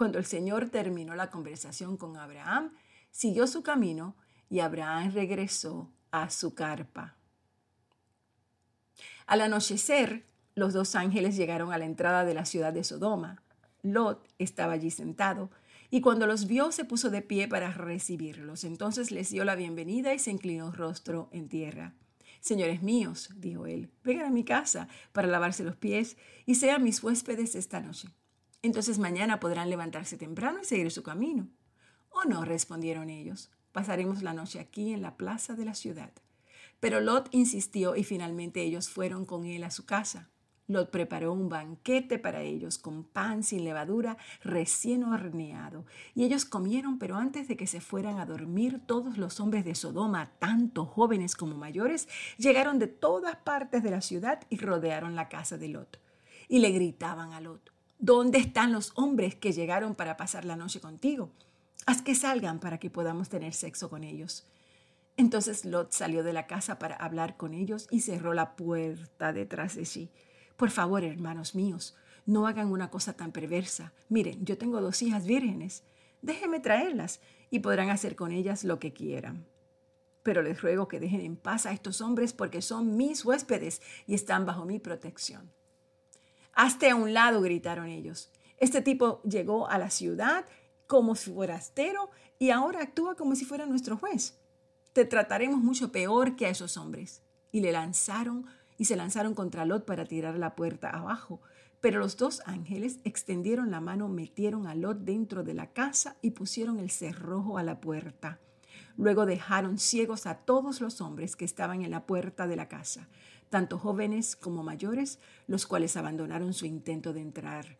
Cuando 0.00 0.16
el 0.16 0.24
Señor 0.24 0.70
terminó 0.70 1.14
la 1.14 1.28
conversación 1.28 1.98
con 1.98 2.16
Abraham, 2.16 2.72
siguió 3.10 3.46
su 3.46 3.62
camino 3.62 4.16
y 4.48 4.60
Abraham 4.60 5.12
regresó 5.12 5.92
a 6.10 6.30
su 6.30 6.54
carpa. 6.54 7.18
Al 9.26 9.42
anochecer, 9.42 10.24
los 10.54 10.72
dos 10.72 10.94
ángeles 10.94 11.36
llegaron 11.36 11.70
a 11.70 11.76
la 11.76 11.84
entrada 11.84 12.24
de 12.24 12.32
la 12.32 12.46
ciudad 12.46 12.72
de 12.72 12.82
Sodoma. 12.82 13.42
Lot 13.82 14.26
estaba 14.38 14.72
allí 14.72 14.90
sentado 14.90 15.50
y 15.90 16.00
cuando 16.00 16.26
los 16.26 16.46
vio 16.46 16.72
se 16.72 16.86
puso 16.86 17.10
de 17.10 17.20
pie 17.20 17.46
para 17.46 17.70
recibirlos. 17.70 18.64
Entonces 18.64 19.10
les 19.10 19.28
dio 19.28 19.44
la 19.44 19.54
bienvenida 19.54 20.14
y 20.14 20.18
se 20.18 20.30
inclinó 20.30 20.72
rostro 20.72 21.28
en 21.30 21.50
tierra. 21.50 21.92
Señores 22.40 22.80
míos, 22.80 23.28
dijo 23.36 23.66
él, 23.66 23.90
vengan 24.02 24.28
a 24.28 24.30
mi 24.30 24.44
casa 24.44 24.88
para 25.12 25.28
lavarse 25.28 25.62
los 25.62 25.76
pies 25.76 26.16
y 26.46 26.54
sean 26.54 26.82
mis 26.84 27.02
huéspedes 27.02 27.54
esta 27.54 27.80
noche. 27.80 28.08
Entonces 28.62 28.98
mañana 28.98 29.40
podrán 29.40 29.70
levantarse 29.70 30.16
temprano 30.16 30.58
y 30.60 30.64
seguir 30.64 30.90
su 30.90 31.02
camino. 31.02 31.48
Oh 32.10 32.24
no, 32.28 32.44
respondieron 32.44 33.08
ellos, 33.08 33.50
pasaremos 33.72 34.22
la 34.22 34.34
noche 34.34 34.60
aquí 34.60 34.92
en 34.92 35.02
la 35.02 35.16
plaza 35.16 35.54
de 35.54 35.64
la 35.64 35.74
ciudad. 35.74 36.12
Pero 36.80 37.00
Lot 37.00 37.28
insistió 37.32 37.96
y 37.96 38.04
finalmente 38.04 38.62
ellos 38.62 38.88
fueron 38.88 39.24
con 39.24 39.44
él 39.44 39.64
a 39.64 39.70
su 39.70 39.86
casa. 39.86 40.30
Lot 40.66 40.90
preparó 40.90 41.32
un 41.32 41.48
banquete 41.48 42.18
para 42.18 42.42
ellos 42.42 42.78
con 42.78 43.02
pan 43.02 43.42
sin 43.42 43.64
levadura 43.64 44.16
recién 44.42 45.02
horneado. 45.02 45.84
Y 46.14 46.24
ellos 46.24 46.44
comieron, 46.44 46.98
pero 46.98 47.16
antes 47.16 47.48
de 47.48 47.56
que 47.56 47.66
se 47.66 47.80
fueran 47.80 48.20
a 48.20 48.26
dormir, 48.26 48.80
todos 48.86 49.18
los 49.18 49.40
hombres 49.40 49.64
de 49.64 49.74
Sodoma, 49.74 50.30
tanto 50.38 50.86
jóvenes 50.86 51.34
como 51.34 51.56
mayores, 51.56 52.08
llegaron 52.38 52.78
de 52.78 52.86
todas 52.86 53.36
partes 53.36 53.82
de 53.82 53.90
la 53.90 54.00
ciudad 54.00 54.46
y 54.48 54.58
rodearon 54.58 55.16
la 55.16 55.28
casa 55.28 55.58
de 55.58 55.68
Lot. 55.68 56.00
Y 56.48 56.60
le 56.60 56.70
gritaban 56.70 57.32
a 57.32 57.40
Lot, 57.40 57.72
¿Dónde 58.02 58.38
están 58.38 58.72
los 58.72 58.92
hombres 58.94 59.34
que 59.34 59.52
llegaron 59.52 59.94
para 59.94 60.16
pasar 60.16 60.46
la 60.46 60.56
noche 60.56 60.80
contigo? 60.80 61.28
Haz 61.84 62.00
que 62.00 62.14
salgan 62.14 62.58
para 62.58 62.78
que 62.78 62.88
podamos 62.88 63.28
tener 63.28 63.52
sexo 63.52 63.90
con 63.90 64.04
ellos. 64.04 64.46
Entonces 65.18 65.66
Lot 65.66 65.92
salió 65.92 66.22
de 66.22 66.32
la 66.32 66.46
casa 66.46 66.78
para 66.78 66.96
hablar 66.96 67.36
con 67.36 67.52
ellos 67.52 67.88
y 67.90 68.00
cerró 68.00 68.32
la 68.32 68.56
puerta 68.56 69.34
detrás 69.34 69.76
de 69.76 69.84
sí. 69.84 70.08
Por 70.56 70.70
favor, 70.70 71.04
hermanos 71.04 71.54
míos, 71.54 71.94
no 72.24 72.46
hagan 72.46 72.72
una 72.72 72.88
cosa 72.88 73.12
tan 73.12 73.32
perversa. 73.32 73.92
Miren, 74.08 74.46
yo 74.46 74.56
tengo 74.56 74.80
dos 74.80 75.02
hijas 75.02 75.26
vírgenes. 75.26 75.82
Déjenme 76.22 76.60
traerlas 76.60 77.20
y 77.50 77.58
podrán 77.58 77.90
hacer 77.90 78.16
con 78.16 78.32
ellas 78.32 78.64
lo 78.64 78.78
que 78.78 78.94
quieran. 78.94 79.44
Pero 80.22 80.40
les 80.40 80.62
ruego 80.62 80.88
que 80.88 81.00
dejen 81.00 81.20
en 81.20 81.36
paz 81.36 81.66
a 81.66 81.72
estos 81.72 82.00
hombres 82.00 82.32
porque 82.32 82.62
son 82.62 82.96
mis 82.96 83.26
huéspedes 83.26 83.82
y 84.06 84.14
están 84.14 84.46
bajo 84.46 84.64
mi 84.64 84.78
protección. 84.78 85.52
Hazte 86.52 86.90
a 86.90 86.96
un 86.96 87.14
lado, 87.14 87.40
gritaron 87.40 87.86
ellos. 87.86 88.30
Este 88.58 88.82
tipo 88.82 89.22
llegó 89.22 89.68
a 89.68 89.78
la 89.78 89.90
ciudad 89.90 90.44
como 90.86 91.14
si 91.14 91.32
forastero 91.32 92.10
y 92.38 92.50
ahora 92.50 92.82
actúa 92.82 93.14
como 93.14 93.34
si 93.36 93.44
fuera 93.44 93.66
nuestro 93.66 93.96
juez. 93.96 94.38
Te 94.92 95.04
trataremos 95.04 95.60
mucho 95.60 95.92
peor 95.92 96.36
que 96.36 96.46
a 96.46 96.50
esos 96.50 96.76
hombres. 96.76 97.22
Y 97.52 97.60
le 97.60 97.72
lanzaron 97.72 98.46
y 98.76 98.86
se 98.86 98.96
lanzaron 98.96 99.34
contra 99.34 99.64
Lot 99.64 99.84
para 99.84 100.04
tirar 100.04 100.38
la 100.38 100.56
puerta 100.56 100.90
abajo. 100.90 101.40
Pero 101.80 101.98
los 102.00 102.16
dos 102.16 102.42
ángeles 102.44 102.98
extendieron 103.04 103.70
la 103.70 103.80
mano, 103.80 104.08
metieron 104.08 104.66
a 104.66 104.74
Lot 104.74 104.98
dentro 104.98 105.42
de 105.42 105.54
la 105.54 105.72
casa 105.72 106.16
y 106.22 106.32
pusieron 106.32 106.78
el 106.78 106.90
cerrojo 106.90 107.56
a 107.58 107.62
la 107.62 107.80
puerta. 107.80 108.40
Luego 109.00 109.26
dejaron 109.26 109.78
ciegos 109.78 110.26
a 110.26 110.36
todos 110.36 110.80
los 110.80 111.00
hombres 111.00 111.34
que 111.34 111.44
estaban 111.44 111.82
en 111.82 111.90
la 111.90 112.06
puerta 112.06 112.46
de 112.46 112.56
la 112.56 112.68
casa 112.68 113.08
tanto 113.50 113.78
jóvenes 113.78 114.36
como 114.36 114.62
mayores, 114.62 115.18
los 115.46 115.66
cuales 115.66 115.96
abandonaron 115.96 116.54
su 116.54 116.64
intento 116.64 117.12
de 117.12 117.20
entrar. 117.20 117.78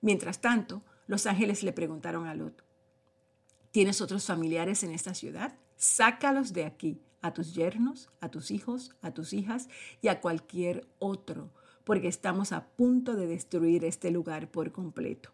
Mientras 0.00 0.40
tanto, 0.40 0.82
los 1.06 1.26
ángeles 1.26 1.62
le 1.62 1.72
preguntaron 1.72 2.26
a 2.26 2.34
Lot, 2.34 2.64
¿tienes 3.72 4.00
otros 4.00 4.24
familiares 4.24 4.84
en 4.84 4.92
esta 4.92 5.12
ciudad? 5.12 5.58
Sácalos 5.76 6.52
de 6.52 6.64
aquí, 6.64 7.02
a 7.20 7.34
tus 7.34 7.54
yernos, 7.54 8.08
a 8.20 8.30
tus 8.30 8.50
hijos, 8.50 8.94
a 9.02 9.12
tus 9.12 9.32
hijas 9.32 9.68
y 10.00 10.08
a 10.08 10.20
cualquier 10.20 10.86
otro, 11.00 11.50
porque 11.82 12.08
estamos 12.08 12.52
a 12.52 12.68
punto 12.68 13.16
de 13.16 13.26
destruir 13.26 13.84
este 13.84 14.10
lugar 14.10 14.50
por 14.50 14.72
completo. 14.72 15.32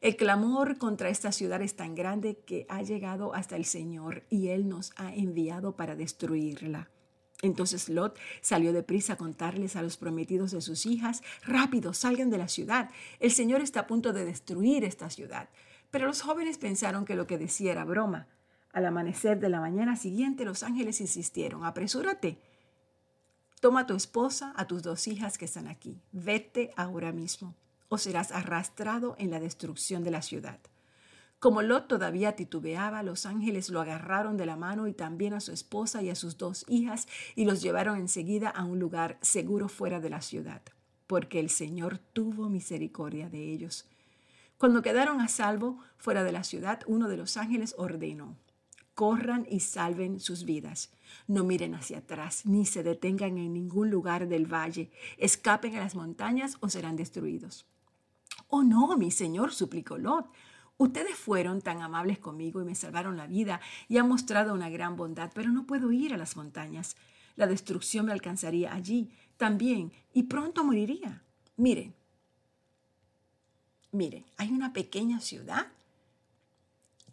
El 0.00 0.16
clamor 0.16 0.78
contra 0.78 1.08
esta 1.08 1.32
ciudad 1.32 1.62
es 1.62 1.76
tan 1.76 1.94
grande 1.94 2.38
que 2.46 2.66
ha 2.68 2.82
llegado 2.82 3.34
hasta 3.34 3.56
el 3.56 3.64
Señor 3.64 4.24
y 4.28 4.48
Él 4.48 4.68
nos 4.68 4.92
ha 4.96 5.14
enviado 5.14 5.76
para 5.76 5.96
destruirla. 5.96 6.90
Entonces 7.42 7.88
Lot 7.88 8.18
salió 8.40 8.72
deprisa 8.72 9.14
a 9.14 9.16
contarles 9.16 9.76
a 9.76 9.82
los 9.82 9.96
prometidos 9.96 10.50
de 10.50 10.60
sus 10.60 10.86
hijas, 10.86 11.22
rápido, 11.42 11.92
salgan 11.92 12.30
de 12.30 12.38
la 12.38 12.48
ciudad. 12.48 12.90
El 13.20 13.30
Señor 13.30 13.60
está 13.60 13.80
a 13.80 13.86
punto 13.86 14.12
de 14.12 14.24
destruir 14.24 14.84
esta 14.84 15.10
ciudad. 15.10 15.48
Pero 15.90 16.06
los 16.06 16.22
jóvenes 16.22 16.58
pensaron 16.58 17.04
que 17.04 17.14
lo 17.14 17.26
que 17.26 17.38
decía 17.38 17.72
era 17.72 17.84
broma. 17.84 18.28
Al 18.72 18.86
amanecer 18.86 19.40
de 19.40 19.48
la 19.48 19.60
mañana 19.60 19.94
siguiente, 19.94 20.44
los 20.44 20.62
ángeles 20.62 21.00
insistieron, 21.00 21.64
apresúrate. 21.64 22.38
Toma 23.60 23.80
a 23.80 23.86
tu 23.86 23.94
esposa, 23.94 24.52
a 24.56 24.66
tus 24.66 24.82
dos 24.82 25.06
hijas 25.06 25.38
que 25.38 25.44
están 25.44 25.68
aquí. 25.68 26.02
Vete 26.12 26.72
ahora 26.76 27.12
mismo, 27.12 27.54
o 27.94 27.98
serás 27.98 28.32
arrastrado 28.32 29.14
en 29.20 29.30
la 29.30 29.38
destrucción 29.38 30.02
de 30.02 30.10
la 30.10 30.20
ciudad. 30.20 30.58
Como 31.38 31.62
Lot 31.62 31.86
todavía 31.86 32.34
titubeaba, 32.34 33.04
los 33.04 33.24
ángeles 33.24 33.68
lo 33.68 33.80
agarraron 33.80 34.36
de 34.36 34.46
la 34.46 34.56
mano 34.56 34.88
y 34.88 34.94
también 34.94 35.32
a 35.32 35.38
su 35.38 35.52
esposa 35.52 36.02
y 36.02 36.10
a 36.10 36.16
sus 36.16 36.36
dos 36.36 36.64
hijas 36.66 37.06
y 37.36 37.44
los 37.44 37.62
llevaron 37.62 37.98
enseguida 37.98 38.48
a 38.48 38.64
un 38.64 38.80
lugar 38.80 39.16
seguro 39.20 39.68
fuera 39.68 40.00
de 40.00 40.10
la 40.10 40.22
ciudad, 40.22 40.62
porque 41.06 41.38
el 41.38 41.50
Señor 41.50 41.98
tuvo 41.98 42.48
misericordia 42.48 43.30
de 43.30 43.52
ellos. 43.52 43.88
Cuando 44.58 44.82
quedaron 44.82 45.20
a 45.20 45.28
salvo 45.28 45.78
fuera 45.96 46.24
de 46.24 46.32
la 46.32 46.42
ciudad, 46.42 46.80
uno 46.88 47.06
de 47.06 47.16
los 47.16 47.36
ángeles 47.36 47.76
ordenó, 47.78 48.36
corran 48.94 49.46
y 49.48 49.60
salven 49.60 50.18
sus 50.18 50.44
vidas. 50.44 50.90
No 51.28 51.44
miren 51.44 51.76
hacia 51.76 51.98
atrás, 51.98 52.44
ni 52.44 52.66
se 52.66 52.82
detengan 52.82 53.38
en 53.38 53.52
ningún 53.52 53.88
lugar 53.88 54.26
del 54.26 54.52
valle. 54.52 54.90
Escapen 55.16 55.76
a 55.76 55.80
las 55.80 55.94
montañas 55.94 56.56
o 56.58 56.68
serán 56.68 56.96
destruidos. 56.96 57.66
Oh 58.56 58.62
no, 58.62 58.96
mi 58.96 59.10
señor, 59.10 59.52
suplicó 59.52 59.98
Lot. 59.98 60.26
Ustedes 60.78 61.16
fueron 61.16 61.60
tan 61.60 61.82
amables 61.82 62.20
conmigo 62.20 62.62
y 62.62 62.64
me 62.64 62.76
salvaron 62.76 63.16
la 63.16 63.26
vida 63.26 63.60
y 63.88 63.98
han 63.98 64.06
mostrado 64.06 64.54
una 64.54 64.70
gran 64.70 64.94
bondad, 64.94 65.32
pero 65.34 65.50
no 65.50 65.66
puedo 65.66 65.90
ir 65.90 66.14
a 66.14 66.16
las 66.16 66.36
montañas. 66.36 66.94
La 67.34 67.48
destrucción 67.48 68.06
me 68.06 68.12
alcanzaría 68.12 68.72
allí 68.72 69.10
también 69.38 69.90
y 70.12 70.22
pronto 70.22 70.62
moriría. 70.62 71.20
Miren, 71.56 71.96
miren, 73.90 74.24
hay 74.36 74.52
una 74.52 74.72
pequeña 74.72 75.18
ciudad 75.18 75.66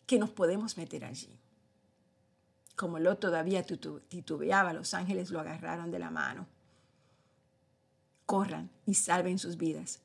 que 0.06 0.20
nos 0.20 0.30
podemos 0.30 0.78
meter 0.78 1.06
allí. 1.06 1.40
Como 2.76 3.00
Lot 3.00 3.20
todavía 3.20 3.66
titubeaba, 3.66 4.74
los 4.74 4.94
ángeles 4.94 5.32
lo 5.32 5.40
agarraron 5.40 5.90
de 5.90 5.98
la 5.98 6.12
mano. 6.12 6.46
Corran 8.28 8.70
y 8.86 8.94
salven 8.94 9.40
sus 9.40 9.58
vidas. 9.58 10.02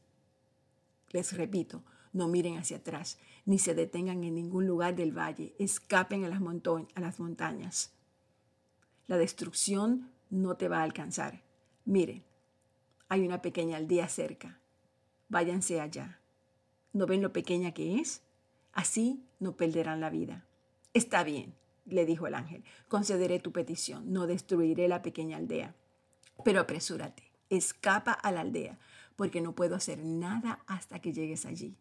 Les 1.11 1.37
repito, 1.37 1.83
no 2.13 2.29
miren 2.29 2.57
hacia 2.57 2.79
atrás, 2.79 3.19
ni 3.45 3.59
se 3.59 3.75
detengan 3.75 4.25
en 4.25 4.35
ningún 4.35 4.67
lugar 4.67 4.97
del 4.97 5.17
valle. 5.17 5.55
Escapen 5.59 6.25
a 6.25 6.29
las, 6.29 6.41
montañas. 7.21 7.93
La 9.07 9.17
destrucción 9.17 10.11
no 10.31 10.57
te 10.57 10.69
va 10.69 10.81
a 10.81 10.83
alcanzar. 10.83 11.43
Miren, 11.85 12.25
Hay 13.09 13.25
una 13.25 13.41
pequeña 13.41 13.77
aldea 13.77 14.09
cerca. 14.09 14.59
Váyanse 15.29 15.81
allá. 15.81 16.21
¿No 16.93 17.07
ven 17.07 17.23
lo 17.23 17.33
pequeña 17.33 17.73
que 17.73 18.01
es? 18.01 18.23
Así 18.73 19.25
no 19.39 19.57
perderán 19.57 20.01
la 20.01 20.11
vida. 20.11 20.45
Está 20.93 21.23
bien, 21.23 21.55
le 21.85 22.05
dijo 22.05 22.27
el 22.27 22.35
ángel, 22.35 22.65
concederé 22.89 23.39
tu 23.39 23.53
petición, 23.53 24.13
no 24.13 24.27
destruiré 24.27 24.89
la 24.89 25.03
pequeña 25.03 25.37
aldea. 25.37 25.75
Pero 26.45 26.61
apresúrate, 26.61 27.23
escapa 27.51 28.13
a 28.13 28.33
la 28.33 28.41
aldea, 28.41 28.79
porque 29.17 29.41
no 29.41 29.55
puedo 29.55 29.77
hacer 29.77 29.99
nada 30.05 30.61
hasta 30.67 31.01
que 31.01 31.13
llegues 31.13 31.47
allí. 31.47 31.77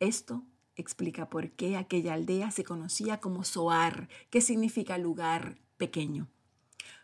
Esto 0.00 0.42
explica 0.76 1.28
por 1.28 1.50
qué 1.50 1.76
aquella 1.76 2.14
aldea 2.14 2.50
se 2.50 2.64
conocía 2.64 3.20
como 3.20 3.44
Soar, 3.44 4.08
que 4.30 4.40
significa 4.40 4.98
lugar 4.98 5.58
pequeño. 5.76 6.28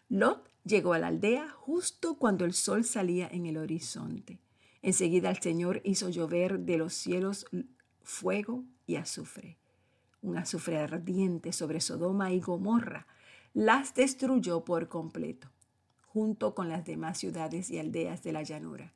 Lot 0.09 0.49
llegó 0.65 0.95
a 0.95 0.99
la 0.99 1.09
aldea 1.09 1.51
justo 1.51 2.17
cuando 2.17 2.45
el 2.45 2.55
sol 2.55 2.85
salía 2.85 3.29
en 3.31 3.47
el 3.47 3.57
horizonte. 3.57 4.39
Enseguida 4.83 5.31
el 5.31 5.41
Señor 5.41 5.81
hizo 5.85 6.09
llover 6.09 6.61
de 6.61 6.79
los 6.79 6.95
cielos 6.95 7.47
fuego 8.03 8.65
y 8.87 8.97
azufre. 8.97 9.59
Un 10.23 10.39
azufre 10.39 10.79
ardiente 10.79 11.53
sobre 11.53 11.81
Sodoma 11.81 12.33
y 12.33 12.41
Gomorra 12.41 13.07
las 13.55 13.95
destruyó 13.95 14.65
por 14.65 14.89
completo, 14.89 15.51
junto 16.13 16.55
con 16.55 16.69
las 16.69 16.85
demás 16.85 17.19
ciudades 17.19 17.71
y 17.71 17.79
aldeas 17.79 18.23
de 18.23 18.33
la 18.33 18.43
llanura. 18.43 18.93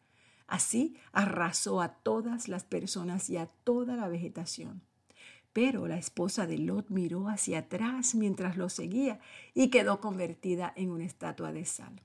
Así 0.46 0.96
arrasó 1.12 1.80
a 1.80 1.94
todas 1.94 2.48
las 2.48 2.64
personas 2.64 3.30
y 3.30 3.36
a 3.36 3.46
toda 3.64 3.96
la 3.96 4.08
vegetación. 4.08 4.82
Pero 5.52 5.86
la 5.86 5.98
esposa 5.98 6.46
de 6.46 6.58
Lot 6.58 6.88
miró 6.88 7.28
hacia 7.28 7.60
atrás 7.60 8.14
mientras 8.14 8.56
lo 8.56 8.68
seguía 8.68 9.20
y 9.54 9.68
quedó 9.68 10.00
convertida 10.00 10.72
en 10.76 10.90
una 10.90 11.04
estatua 11.04 11.52
de 11.52 11.64
sal. 11.64 12.02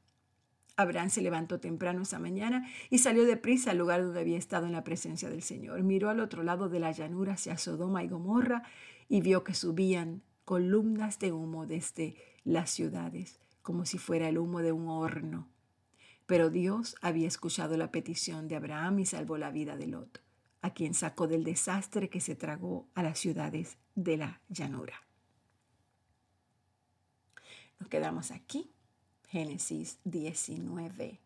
Abraham 0.75 1.09
se 1.09 1.21
levantó 1.21 1.59
temprano 1.59 2.03
esa 2.03 2.19
mañana 2.19 2.67
y 2.89 2.99
salió 2.99 3.25
deprisa 3.25 3.71
al 3.71 3.79
lugar 3.79 4.03
donde 4.03 4.19
había 4.19 4.37
estado 4.37 4.67
en 4.67 4.73
la 4.73 4.83
presencia 4.83 5.29
del 5.29 5.41
Señor. 5.41 5.81
Miró 5.81 6.09
al 6.09 6.19
otro 6.19 6.43
lado 6.43 6.69
de 6.69 6.79
la 6.79 6.91
llanura 6.91 7.33
hacia 7.33 7.57
Sodoma 7.57 8.03
y 8.03 8.09
Gomorra 8.09 8.63
y 9.09 9.21
vio 9.21 9.43
que 9.43 9.55
subían 9.55 10.21
columnas 10.45 11.17
de 11.19 11.31
humo 11.31 11.65
desde 11.65 12.15
las 12.43 12.69
ciudades, 12.69 13.39
como 13.67 13.85
si 13.85 13.97
fuera 13.97 14.29
el 14.29 14.37
humo 14.37 14.61
de 14.61 14.71
un 14.71 14.87
horno. 14.87 15.49
Pero 16.25 16.49
Dios 16.49 16.95
había 17.01 17.27
escuchado 17.27 17.75
la 17.75 17.91
petición 17.91 18.47
de 18.47 18.55
Abraham 18.55 18.99
y 18.99 19.05
salvó 19.05 19.37
la 19.37 19.51
vida 19.51 19.75
de 19.75 19.87
Lot 19.87 20.23
a 20.61 20.73
quien 20.73 20.93
sacó 20.93 21.27
del 21.27 21.43
desastre 21.43 22.09
que 22.09 22.21
se 22.21 22.37
tragó 22.37 22.87
a 22.95 23.03
las 23.03 23.19
ciudades 23.19 23.77
de 23.93 24.15
la 24.15 24.41
llanura. 24.47 25.05
Nos 27.77 27.89
quedamos 27.89 28.31
aquí, 28.31 28.71
Génesis 29.27 29.99
19, 30.05 31.19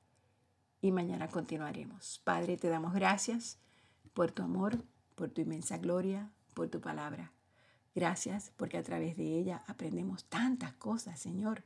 y 0.82 0.92
mañana 0.92 1.28
continuaremos. 1.28 2.22
Padre, 2.24 2.58
te 2.58 2.70
damos 2.70 2.96
gracias 2.96 3.60
por 4.16 4.32
tu 4.32 4.42
amor, 4.42 4.84
por 5.14 5.30
tu 5.30 5.42
inmensa 5.42 5.78
gloria, 5.78 6.32
por 6.56 6.70
tu 6.70 6.82
palabra. 6.82 7.34
Gracias 7.94 8.52
porque 8.58 8.80
a 8.80 8.84
través 8.84 9.16
de 9.16 9.38
ella 9.38 9.64
aprendemos 9.68 10.26
tantas 10.26 10.74
cosas, 10.74 11.20
Señor. 11.20 11.64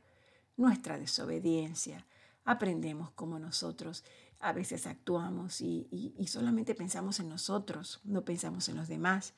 Nuestra 0.56 0.98
desobediencia, 0.98 2.06
aprendemos 2.44 3.10
como 3.10 3.38
nosotros 3.38 4.04
a 4.38 4.52
veces 4.52 4.86
actuamos 4.86 5.60
y, 5.60 6.14
solamente 6.28 6.74
pensamos 6.74 7.20
en 7.20 7.28
nosotros, 7.28 8.00
no 8.04 8.24
pensamos 8.24 8.68
en 8.68 8.76
los 8.76 8.88
demás. 8.88 9.34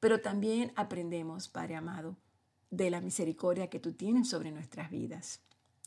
Pero 0.00 0.20
también 0.20 0.72
aprendemos, 0.76 1.48
Padre 1.48 1.76
amado, 1.76 2.16
de 2.70 2.90
la 2.90 3.00
misericordia 3.00 3.68
que 3.68 3.80
tú 3.80 3.92
tienes 3.92 4.28
sobre 4.28 4.52
nuestras 4.52 4.90
vidas. 4.90 5.40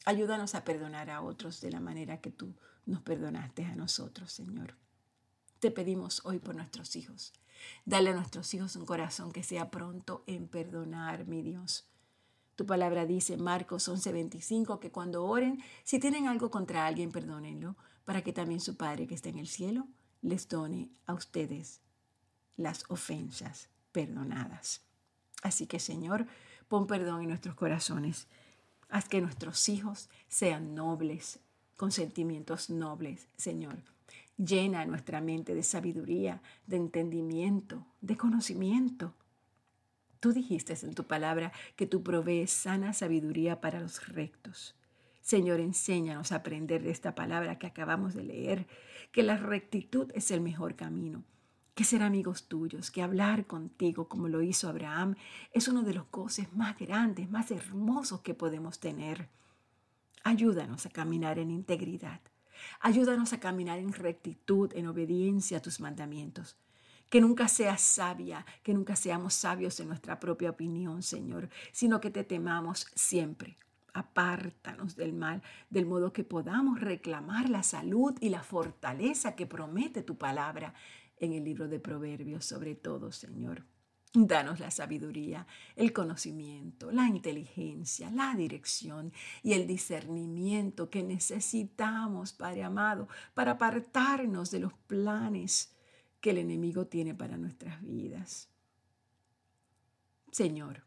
Ayúdanos 0.06 0.56
a 0.56 0.64
perdonar 0.64 1.10
a 1.10 1.22
otros 1.22 1.62
de 1.62 1.72
la 1.72 1.80
manera 1.80 2.22
que 2.22 2.32
tú 2.32 2.56
nos 2.86 3.02
perdonaste 3.02 3.66
a 3.66 3.76
nosotros, 3.76 4.32
Señor. 4.32 4.76
Te 5.60 5.70
pedimos 5.70 6.26
hoy 6.26 6.40
por 6.40 6.56
nuestros 6.56 6.96
hijos. 6.96 7.34
Dale 7.86 8.10
a 8.10 8.16
nuestros 8.16 8.52
hijos 8.54 8.76
un 8.76 8.86
corazón 8.86 9.32
que 9.32 9.44
sea 9.44 9.70
pronto 9.70 10.24
en 10.26 10.48
perdonar, 10.48 11.28
mi 11.28 11.44
Dios. 11.44 11.91
Tu 12.62 12.68
palabra 12.68 13.08
dice, 13.08 13.38
Marcos 13.38 13.90
11:25, 13.90 14.80
que 14.80 14.92
cuando 14.92 15.26
oren, 15.26 15.64
si 15.84 15.98
tienen 15.98 16.28
algo 16.28 16.52
contra 16.52 16.86
alguien, 16.86 17.12
perdónenlo, 17.12 17.76
para 18.06 18.22
que 18.22 18.34
también 18.34 18.60
su 18.60 18.78
Padre 18.78 19.08
que 19.08 19.16
está 19.16 19.30
en 19.30 19.40
el 19.40 19.48
cielo 19.48 19.88
les 20.22 20.48
done 20.48 20.92
a 21.08 21.16
ustedes 21.16 21.82
las 22.58 22.84
ofensas 22.88 23.70
perdonadas. 23.92 24.82
Así 25.42 25.66
que 25.66 25.80
Señor, 25.80 26.28
pon 26.68 26.86
perdón 26.86 27.24
en 27.24 27.30
nuestros 27.30 27.56
corazones. 27.56 28.28
Haz 28.90 29.10
que 29.10 29.22
nuestros 29.22 29.68
hijos 29.68 30.08
sean 30.28 30.76
nobles, 30.76 31.40
con 31.78 31.92
sentimientos 31.92 32.70
nobles, 32.70 33.28
Señor. 33.38 33.82
Llena 34.38 34.86
nuestra 34.86 35.20
mente 35.20 35.56
de 35.56 35.64
sabiduría, 35.64 36.44
de 36.68 36.78
entendimiento, 36.78 37.88
de 38.02 38.18
conocimiento. 38.18 39.16
Tú 40.22 40.34
dijiste 40.34 40.78
en 40.84 40.94
tu 40.94 41.06
palabra 41.06 41.52
que 41.76 41.88
tú 41.88 42.04
provees 42.04 42.52
sana 42.52 42.94
sabiduría 42.94 43.60
para 43.60 43.80
los 43.80 44.08
rectos. 44.08 44.76
Señor, 45.20 45.60
enséñanos 45.60 46.32
a 46.32 46.36
aprender 46.36 46.84
de 46.84 46.92
esta 46.92 47.16
palabra 47.16 47.58
que 47.58 47.66
acabamos 47.66 48.14
de 48.14 48.24
leer, 48.24 48.68
que 49.12 49.24
la 49.24 49.36
rectitud 49.36 50.12
es 50.14 50.30
el 50.30 50.40
mejor 50.40 50.76
camino, 50.76 51.24
que 51.74 51.84
ser 51.84 52.04
amigos 52.04 52.48
tuyos, 52.48 52.92
que 52.92 53.02
hablar 53.02 53.48
contigo 53.48 54.08
como 54.08 54.28
lo 54.28 54.44
hizo 54.44 54.70
Abraham, 54.70 55.16
es 55.54 55.68
uno 55.68 55.82
de 55.82 55.96
los 55.96 56.12
goces 56.12 56.54
más 56.54 56.78
grandes, 56.78 57.32
más 57.32 57.50
hermosos 57.50 58.22
que 58.22 58.36
podemos 58.36 58.80
tener. 58.80 59.28
Ayúdanos 60.24 60.86
a 60.86 60.92
caminar 60.92 61.40
en 61.40 61.50
integridad. 61.50 62.22
Ayúdanos 62.80 63.34
a 63.34 63.40
caminar 63.40 63.80
en 63.80 63.92
rectitud, 63.92 64.72
en 64.76 64.86
obediencia 64.86 65.58
a 65.58 65.62
tus 65.64 65.80
mandamientos. 65.80 66.58
Que 67.12 67.22
nunca 67.22 67.48
seas 67.48 67.82
sabia, 67.82 68.44
que 68.64 68.74
nunca 68.74 68.96
seamos 68.96 69.36
sabios 69.36 69.80
en 69.80 69.90
nuestra 69.90 70.20
propia 70.20 70.50
opinión, 70.50 71.04
Señor, 71.04 71.50
sino 71.72 72.02
que 72.02 72.10
te 72.10 72.24
temamos 72.24 72.88
siempre 72.96 73.58
apártanos 73.94 74.96
del 74.96 75.14
mal, 75.14 75.42
del 75.70 75.86
modo 75.86 76.14
que 76.14 76.24
podamos 76.24 76.80
reclamar 76.80 77.50
la 77.50 77.64
salud 77.64 78.18
y 78.22 78.30
la 78.30 78.42
fortaleza 78.42 79.36
que 79.36 79.46
promete 79.46 80.02
tu 80.02 80.18
palabra 80.18 80.74
en 81.18 81.34
el 81.34 81.44
libro 81.44 81.68
de 81.68 81.80
Proverbios, 81.80 82.46
sobre 82.46 82.76
todo, 82.76 83.12
Señor. 83.12 83.66
Danos 84.14 84.60
la 84.60 84.72
sabiduría, 84.72 85.48
el 85.76 85.94
conocimiento, 85.94 86.92
la 86.92 87.08
inteligencia, 87.08 88.12
la 88.12 88.34
dirección 88.36 89.14
y 89.42 89.54
el 89.54 89.68
discernimiento 89.68 90.90
que 90.90 91.02
necesitamos, 91.02 92.34
Padre 92.34 92.64
amado, 92.64 93.08
para 93.34 93.52
apartarnos 93.52 94.52
de 94.52 94.60
los 94.60 94.74
planes 94.74 95.74
que 96.22 96.30
el 96.30 96.38
enemigo 96.38 96.88
tiene 96.88 97.14
para 97.16 97.38
nuestras 97.38 97.82
vidas. 97.82 98.48
Señor, 100.32 100.84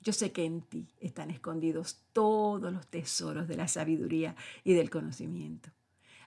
yo 0.00 0.12
sé 0.12 0.30
que 0.30 0.44
en 0.44 0.60
ti 0.60 0.86
están 1.00 1.30
escondidos 1.30 2.04
todos 2.12 2.72
los 2.72 2.86
tesoros 2.86 3.48
de 3.48 3.56
la 3.56 3.66
sabiduría 3.66 4.36
y 4.62 4.74
del 4.74 4.90
conocimiento. 4.90 5.70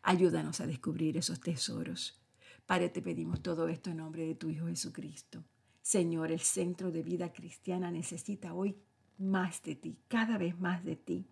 Ayúdanos 0.01 0.59
a 0.59 0.67
descubrir 0.67 1.15
esos 1.15 1.39
tesoros. 1.39 2.19
Padre, 2.65 2.89
te 2.89 3.01
pedimos 3.01 3.41
todo 3.41 3.67
esto 3.67 3.91
en 3.91 3.97
nombre 3.97 4.25
de 4.25 4.35
tu 4.35 4.49
Hijo 4.49 4.67
Jesucristo. 4.67 5.43
Señor, 5.81 6.31
el 6.31 6.41
centro 6.41 6.91
de 6.91 7.03
vida 7.03 7.31
cristiana 7.31 7.91
necesita 7.91 8.53
hoy 8.53 8.75
más 9.19 9.61
de 9.61 9.75
ti, 9.75 9.97
cada 10.07 10.37
vez 10.37 10.59
más 10.59 10.83
de 10.83 10.95
ti. 10.95 11.27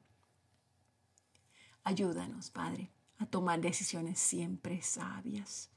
Ayúdanos, 1.84 2.52
Padre, 2.52 2.92
a 3.18 3.26
tomar 3.26 3.60
decisiones 3.60 4.20
siempre 4.20 4.82
sabias. 4.82 5.75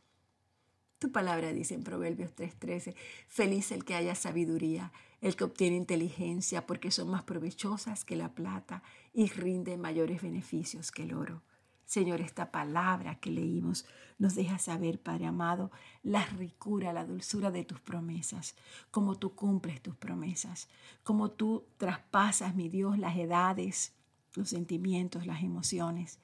Tu 0.98 1.12
palabra 1.12 1.52
dice 1.52 1.74
en 1.74 1.84
Proverbios 1.84 2.34
3:13, 2.34 2.96
feliz 3.28 3.70
el 3.70 3.84
que 3.84 3.94
haya 3.94 4.14
sabiduría 4.14 4.92
el 5.20 5.36
que 5.36 5.44
obtiene 5.44 5.76
inteligencia 5.76 6.66
porque 6.66 6.90
son 6.90 7.08
más 7.08 7.22
provechosas 7.22 8.04
que 8.04 8.16
la 8.16 8.34
plata 8.34 8.82
y 9.12 9.28
rinden 9.28 9.80
mayores 9.80 10.22
beneficios 10.22 10.92
que 10.92 11.04
el 11.04 11.14
oro. 11.14 11.42
Señor, 11.86 12.20
esta 12.20 12.50
palabra 12.50 13.18
que 13.18 13.30
leímos 13.30 13.86
nos 14.18 14.34
deja 14.34 14.58
saber, 14.58 15.00
Padre 15.00 15.26
amado, 15.26 15.70
la 16.02 16.26
ricura, 16.26 16.92
la 16.92 17.04
dulzura 17.04 17.50
de 17.50 17.64
tus 17.64 17.80
promesas, 17.80 18.54
cómo 18.90 19.16
tú 19.16 19.34
cumples 19.34 19.80
tus 19.80 19.96
promesas, 19.96 20.68
cómo 21.02 21.30
tú 21.30 21.64
traspasas, 21.78 22.54
mi 22.54 22.68
Dios, 22.68 22.98
las 22.98 23.16
edades, 23.16 23.94
los 24.34 24.50
sentimientos, 24.50 25.26
las 25.26 25.42
emociones, 25.42 26.18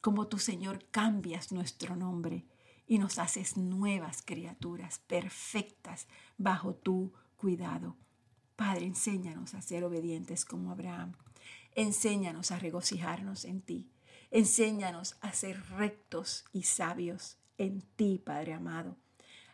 cómo 0.00 0.28
tú, 0.28 0.38
Señor, 0.38 0.84
cambias 0.90 1.52
nuestro 1.52 1.94
nombre 1.94 2.46
y 2.86 2.98
nos 2.98 3.18
haces 3.18 3.56
nuevas 3.56 4.22
criaturas 4.22 5.00
perfectas 5.06 6.06
bajo 6.38 6.74
tu 6.74 7.12
cuidado. 7.36 7.96
Padre, 8.56 8.86
enséñanos 8.86 9.54
a 9.54 9.62
ser 9.62 9.84
obedientes 9.84 10.44
como 10.44 10.70
Abraham. 10.70 11.14
Enséñanos 11.74 12.50
a 12.50 12.58
regocijarnos 12.58 13.44
en 13.44 13.62
ti. 13.62 13.88
Enséñanos 14.30 15.16
a 15.20 15.32
ser 15.32 15.62
rectos 15.70 16.44
y 16.52 16.62
sabios 16.64 17.38
en 17.58 17.82
ti, 17.96 18.22
Padre 18.24 18.54
amado. 18.54 18.96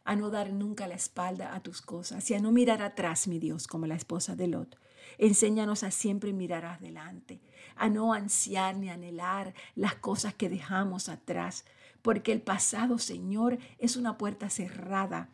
A 0.05 0.17
no 0.17 0.31
dar 0.31 0.53
nunca 0.53 0.87
la 0.87 0.95
espalda 0.95 1.55
a 1.55 1.61
tus 1.61 1.83
cosas 1.83 2.31
y 2.31 2.35
a 2.35 2.41
no 2.41 2.53
mirar 2.53 2.83
atrás, 2.83 3.29
mi 3.29 3.38
Dios, 3.38 3.67
como 3.67 3.87
la 3.87 3.95
esposa 3.95 4.37
de 4.37 4.49
Lot. 4.49 4.79
Enséñanos 5.19 5.83
a 5.83 5.91
siempre 5.91 6.33
mirar 6.33 6.64
adelante, 6.64 7.41
a 7.77 7.88
no 7.88 8.12
ansiar 8.12 8.77
ni 8.77 8.91
anhelar 8.91 9.55
las 9.75 9.95
cosas 9.97 10.35
que 10.35 10.49
dejamos 10.49 11.09
atrás, 11.09 11.64
porque 12.09 12.33
el 12.33 12.40
pasado, 12.40 12.97
Señor, 12.97 13.59
es 13.77 13.94
una 13.97 14.16
puerta 14.16 14.49
cerrada 14.49 15.29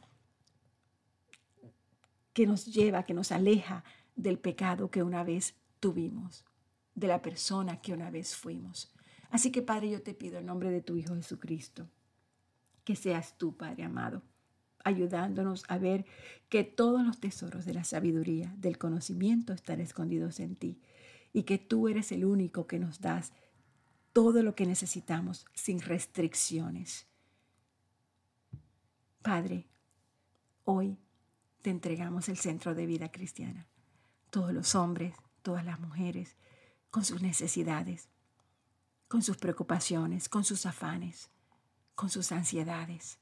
que 2.32 2.48
nos 2.48 2.66
lleva, 2.66 3.04
que 3.04 3.14
nos 3.14 3.30
aleja 3.30 3.84
del 4.16 4.40
pecado 4.40 4.90
que 4.90 5.04
una 5.04 5.22
vez 5.22 5.54
tuvimos, 5.78 6.44
de 6.96 7.06
la 7.06 7.22
persona 7.22 7.80
que 7.80 7.92
una 7.92 8.10
vez 8.10 8.34
fuimos. 8.34 8.92
Así 9.30 9.52
que, 9.52 9.62
Padre, 9.62 9.88
yo 9.88 10.02
te 10.02 10.14
pido 10.14 10.40
en 10.40 10.46
nombre 10.46 10.72
de 10.72 10.80
tu 10.80 10.96
Hijo 10.96 11.14
Jesucristo, 11.14 11.88
que 12.82 12.96
seas 12.96 13.38
tú, 13.38 13.56
Padre 13.56 13.84
amado, 13.84 14.24
ayudándonos 14.82 15.62
a 15.68 15.78
ver 15.78 16.04
que 16.48 16.64
todos 16.64 17.06
los 17.06 17.20
tesoros 17.20 17.66
de 17.66 17.74
la 17.74 17.84
sabiduría, 17.84 18.52
del 18.58 18.78
conocimiento 18.78 19.52
están 19.52 19.80
escondidos 19.80 20.40
en 20.40 20.56
ti 20.56 20.80
y 21.32 21.44
que 21.44 21.58
tú 21.58 21.86
eres 21.86 22.10
el 22.10 22.24
único 22.24 22.66
que 22.66 22.80
nos 22.80 23.00
das 23.00 23.32
todo 24.14 24.44
lo 24.44 24.54
que 24.54 24.64
necesitamos 24.64 25.44
sin 25.54 25.80
restricciones. 25.80 27.08
Padre, 29.22 29.66
hoy 30.62 30.96
te 31.62 31.70
entregamos 31.70 32.28
el 32.28 32.38
centro 32.38 32.76
de 32.76 32.86
vida 32.86 33.10
cristiana. 33.10 33.66
Todos 34.30 34.52
los 34.52 34.76
hombres, 34.76 35.16
todas 35.42 35.64
las 35.64 35.80
mujeres, 35.80 36.36
con 36.90 37.04
sus 37.04 37.22
necesidades, 37.22 38.08
con 39.08 39.20
sus 39.20 39.36
preocupaciones, 39.36 40.28
con 40.28 40.44
sus 40.44 40.64
afanes, 40.64 41.28
con 41.96 42.08
sus 42.08 42.30
ansiedades. 42.30 43.18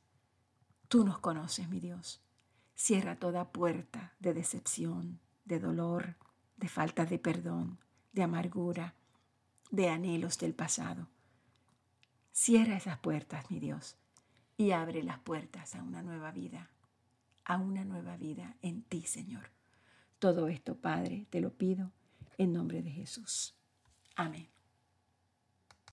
Tú 0.88 1.04
nos 1.04 1.18
conoces, 1.20 1.70
mi 1.70 1.80
Dios. 1.80 2.20
Cierra 2.74 3.16
toda 3.18 3.50
puerta 3.50 4.14
de 4.18 4.34
decepción, 4.34 5.20
de 5.46 5.58
dolor, 5.58 6.16
de 6.58 6.68
falta 6.68 7.06
de 7.06 7.18
perdón, 7.18 7.78
de 8.12 8.24
amargura, 8.24 8.94
de 9.72 9.88
anhelos 9.88 10.38
del 10.38 10.54
pasado. 10.54 11.08
Cierra 12.30 12.76
esas 12.76 12.98
puertas, 12.98 13.50
mi 13.50 13.58
Dios, 13.58 13.96
y 14.56 14.70
abre 14.70 15.02
las 15.02 15.18
puertas 15.18 15.74
a 15.74 15.82
una 15.82 16.00
nueva 16.02 16.30
vida 16.30 16.70
a 17.44 17.58
una 17.58 17.84
nueva 17.84 18.16
vida 18.16 18.56
en 18.62 18.82
ti, 18.82 19.02
Señor. 19.02 19.50
Todo 20.18 20.48
esto, 20.48 20.76
Padre, 20.76 21.26
te 21.30 21.40
lo 21.40 21.52
pido 21.52 21.90
en 22.38 22.52
nombre 22.52 22.82
de 22.82 22.90
Jesús. 22.90 23.54
Amén. 24.16 24.48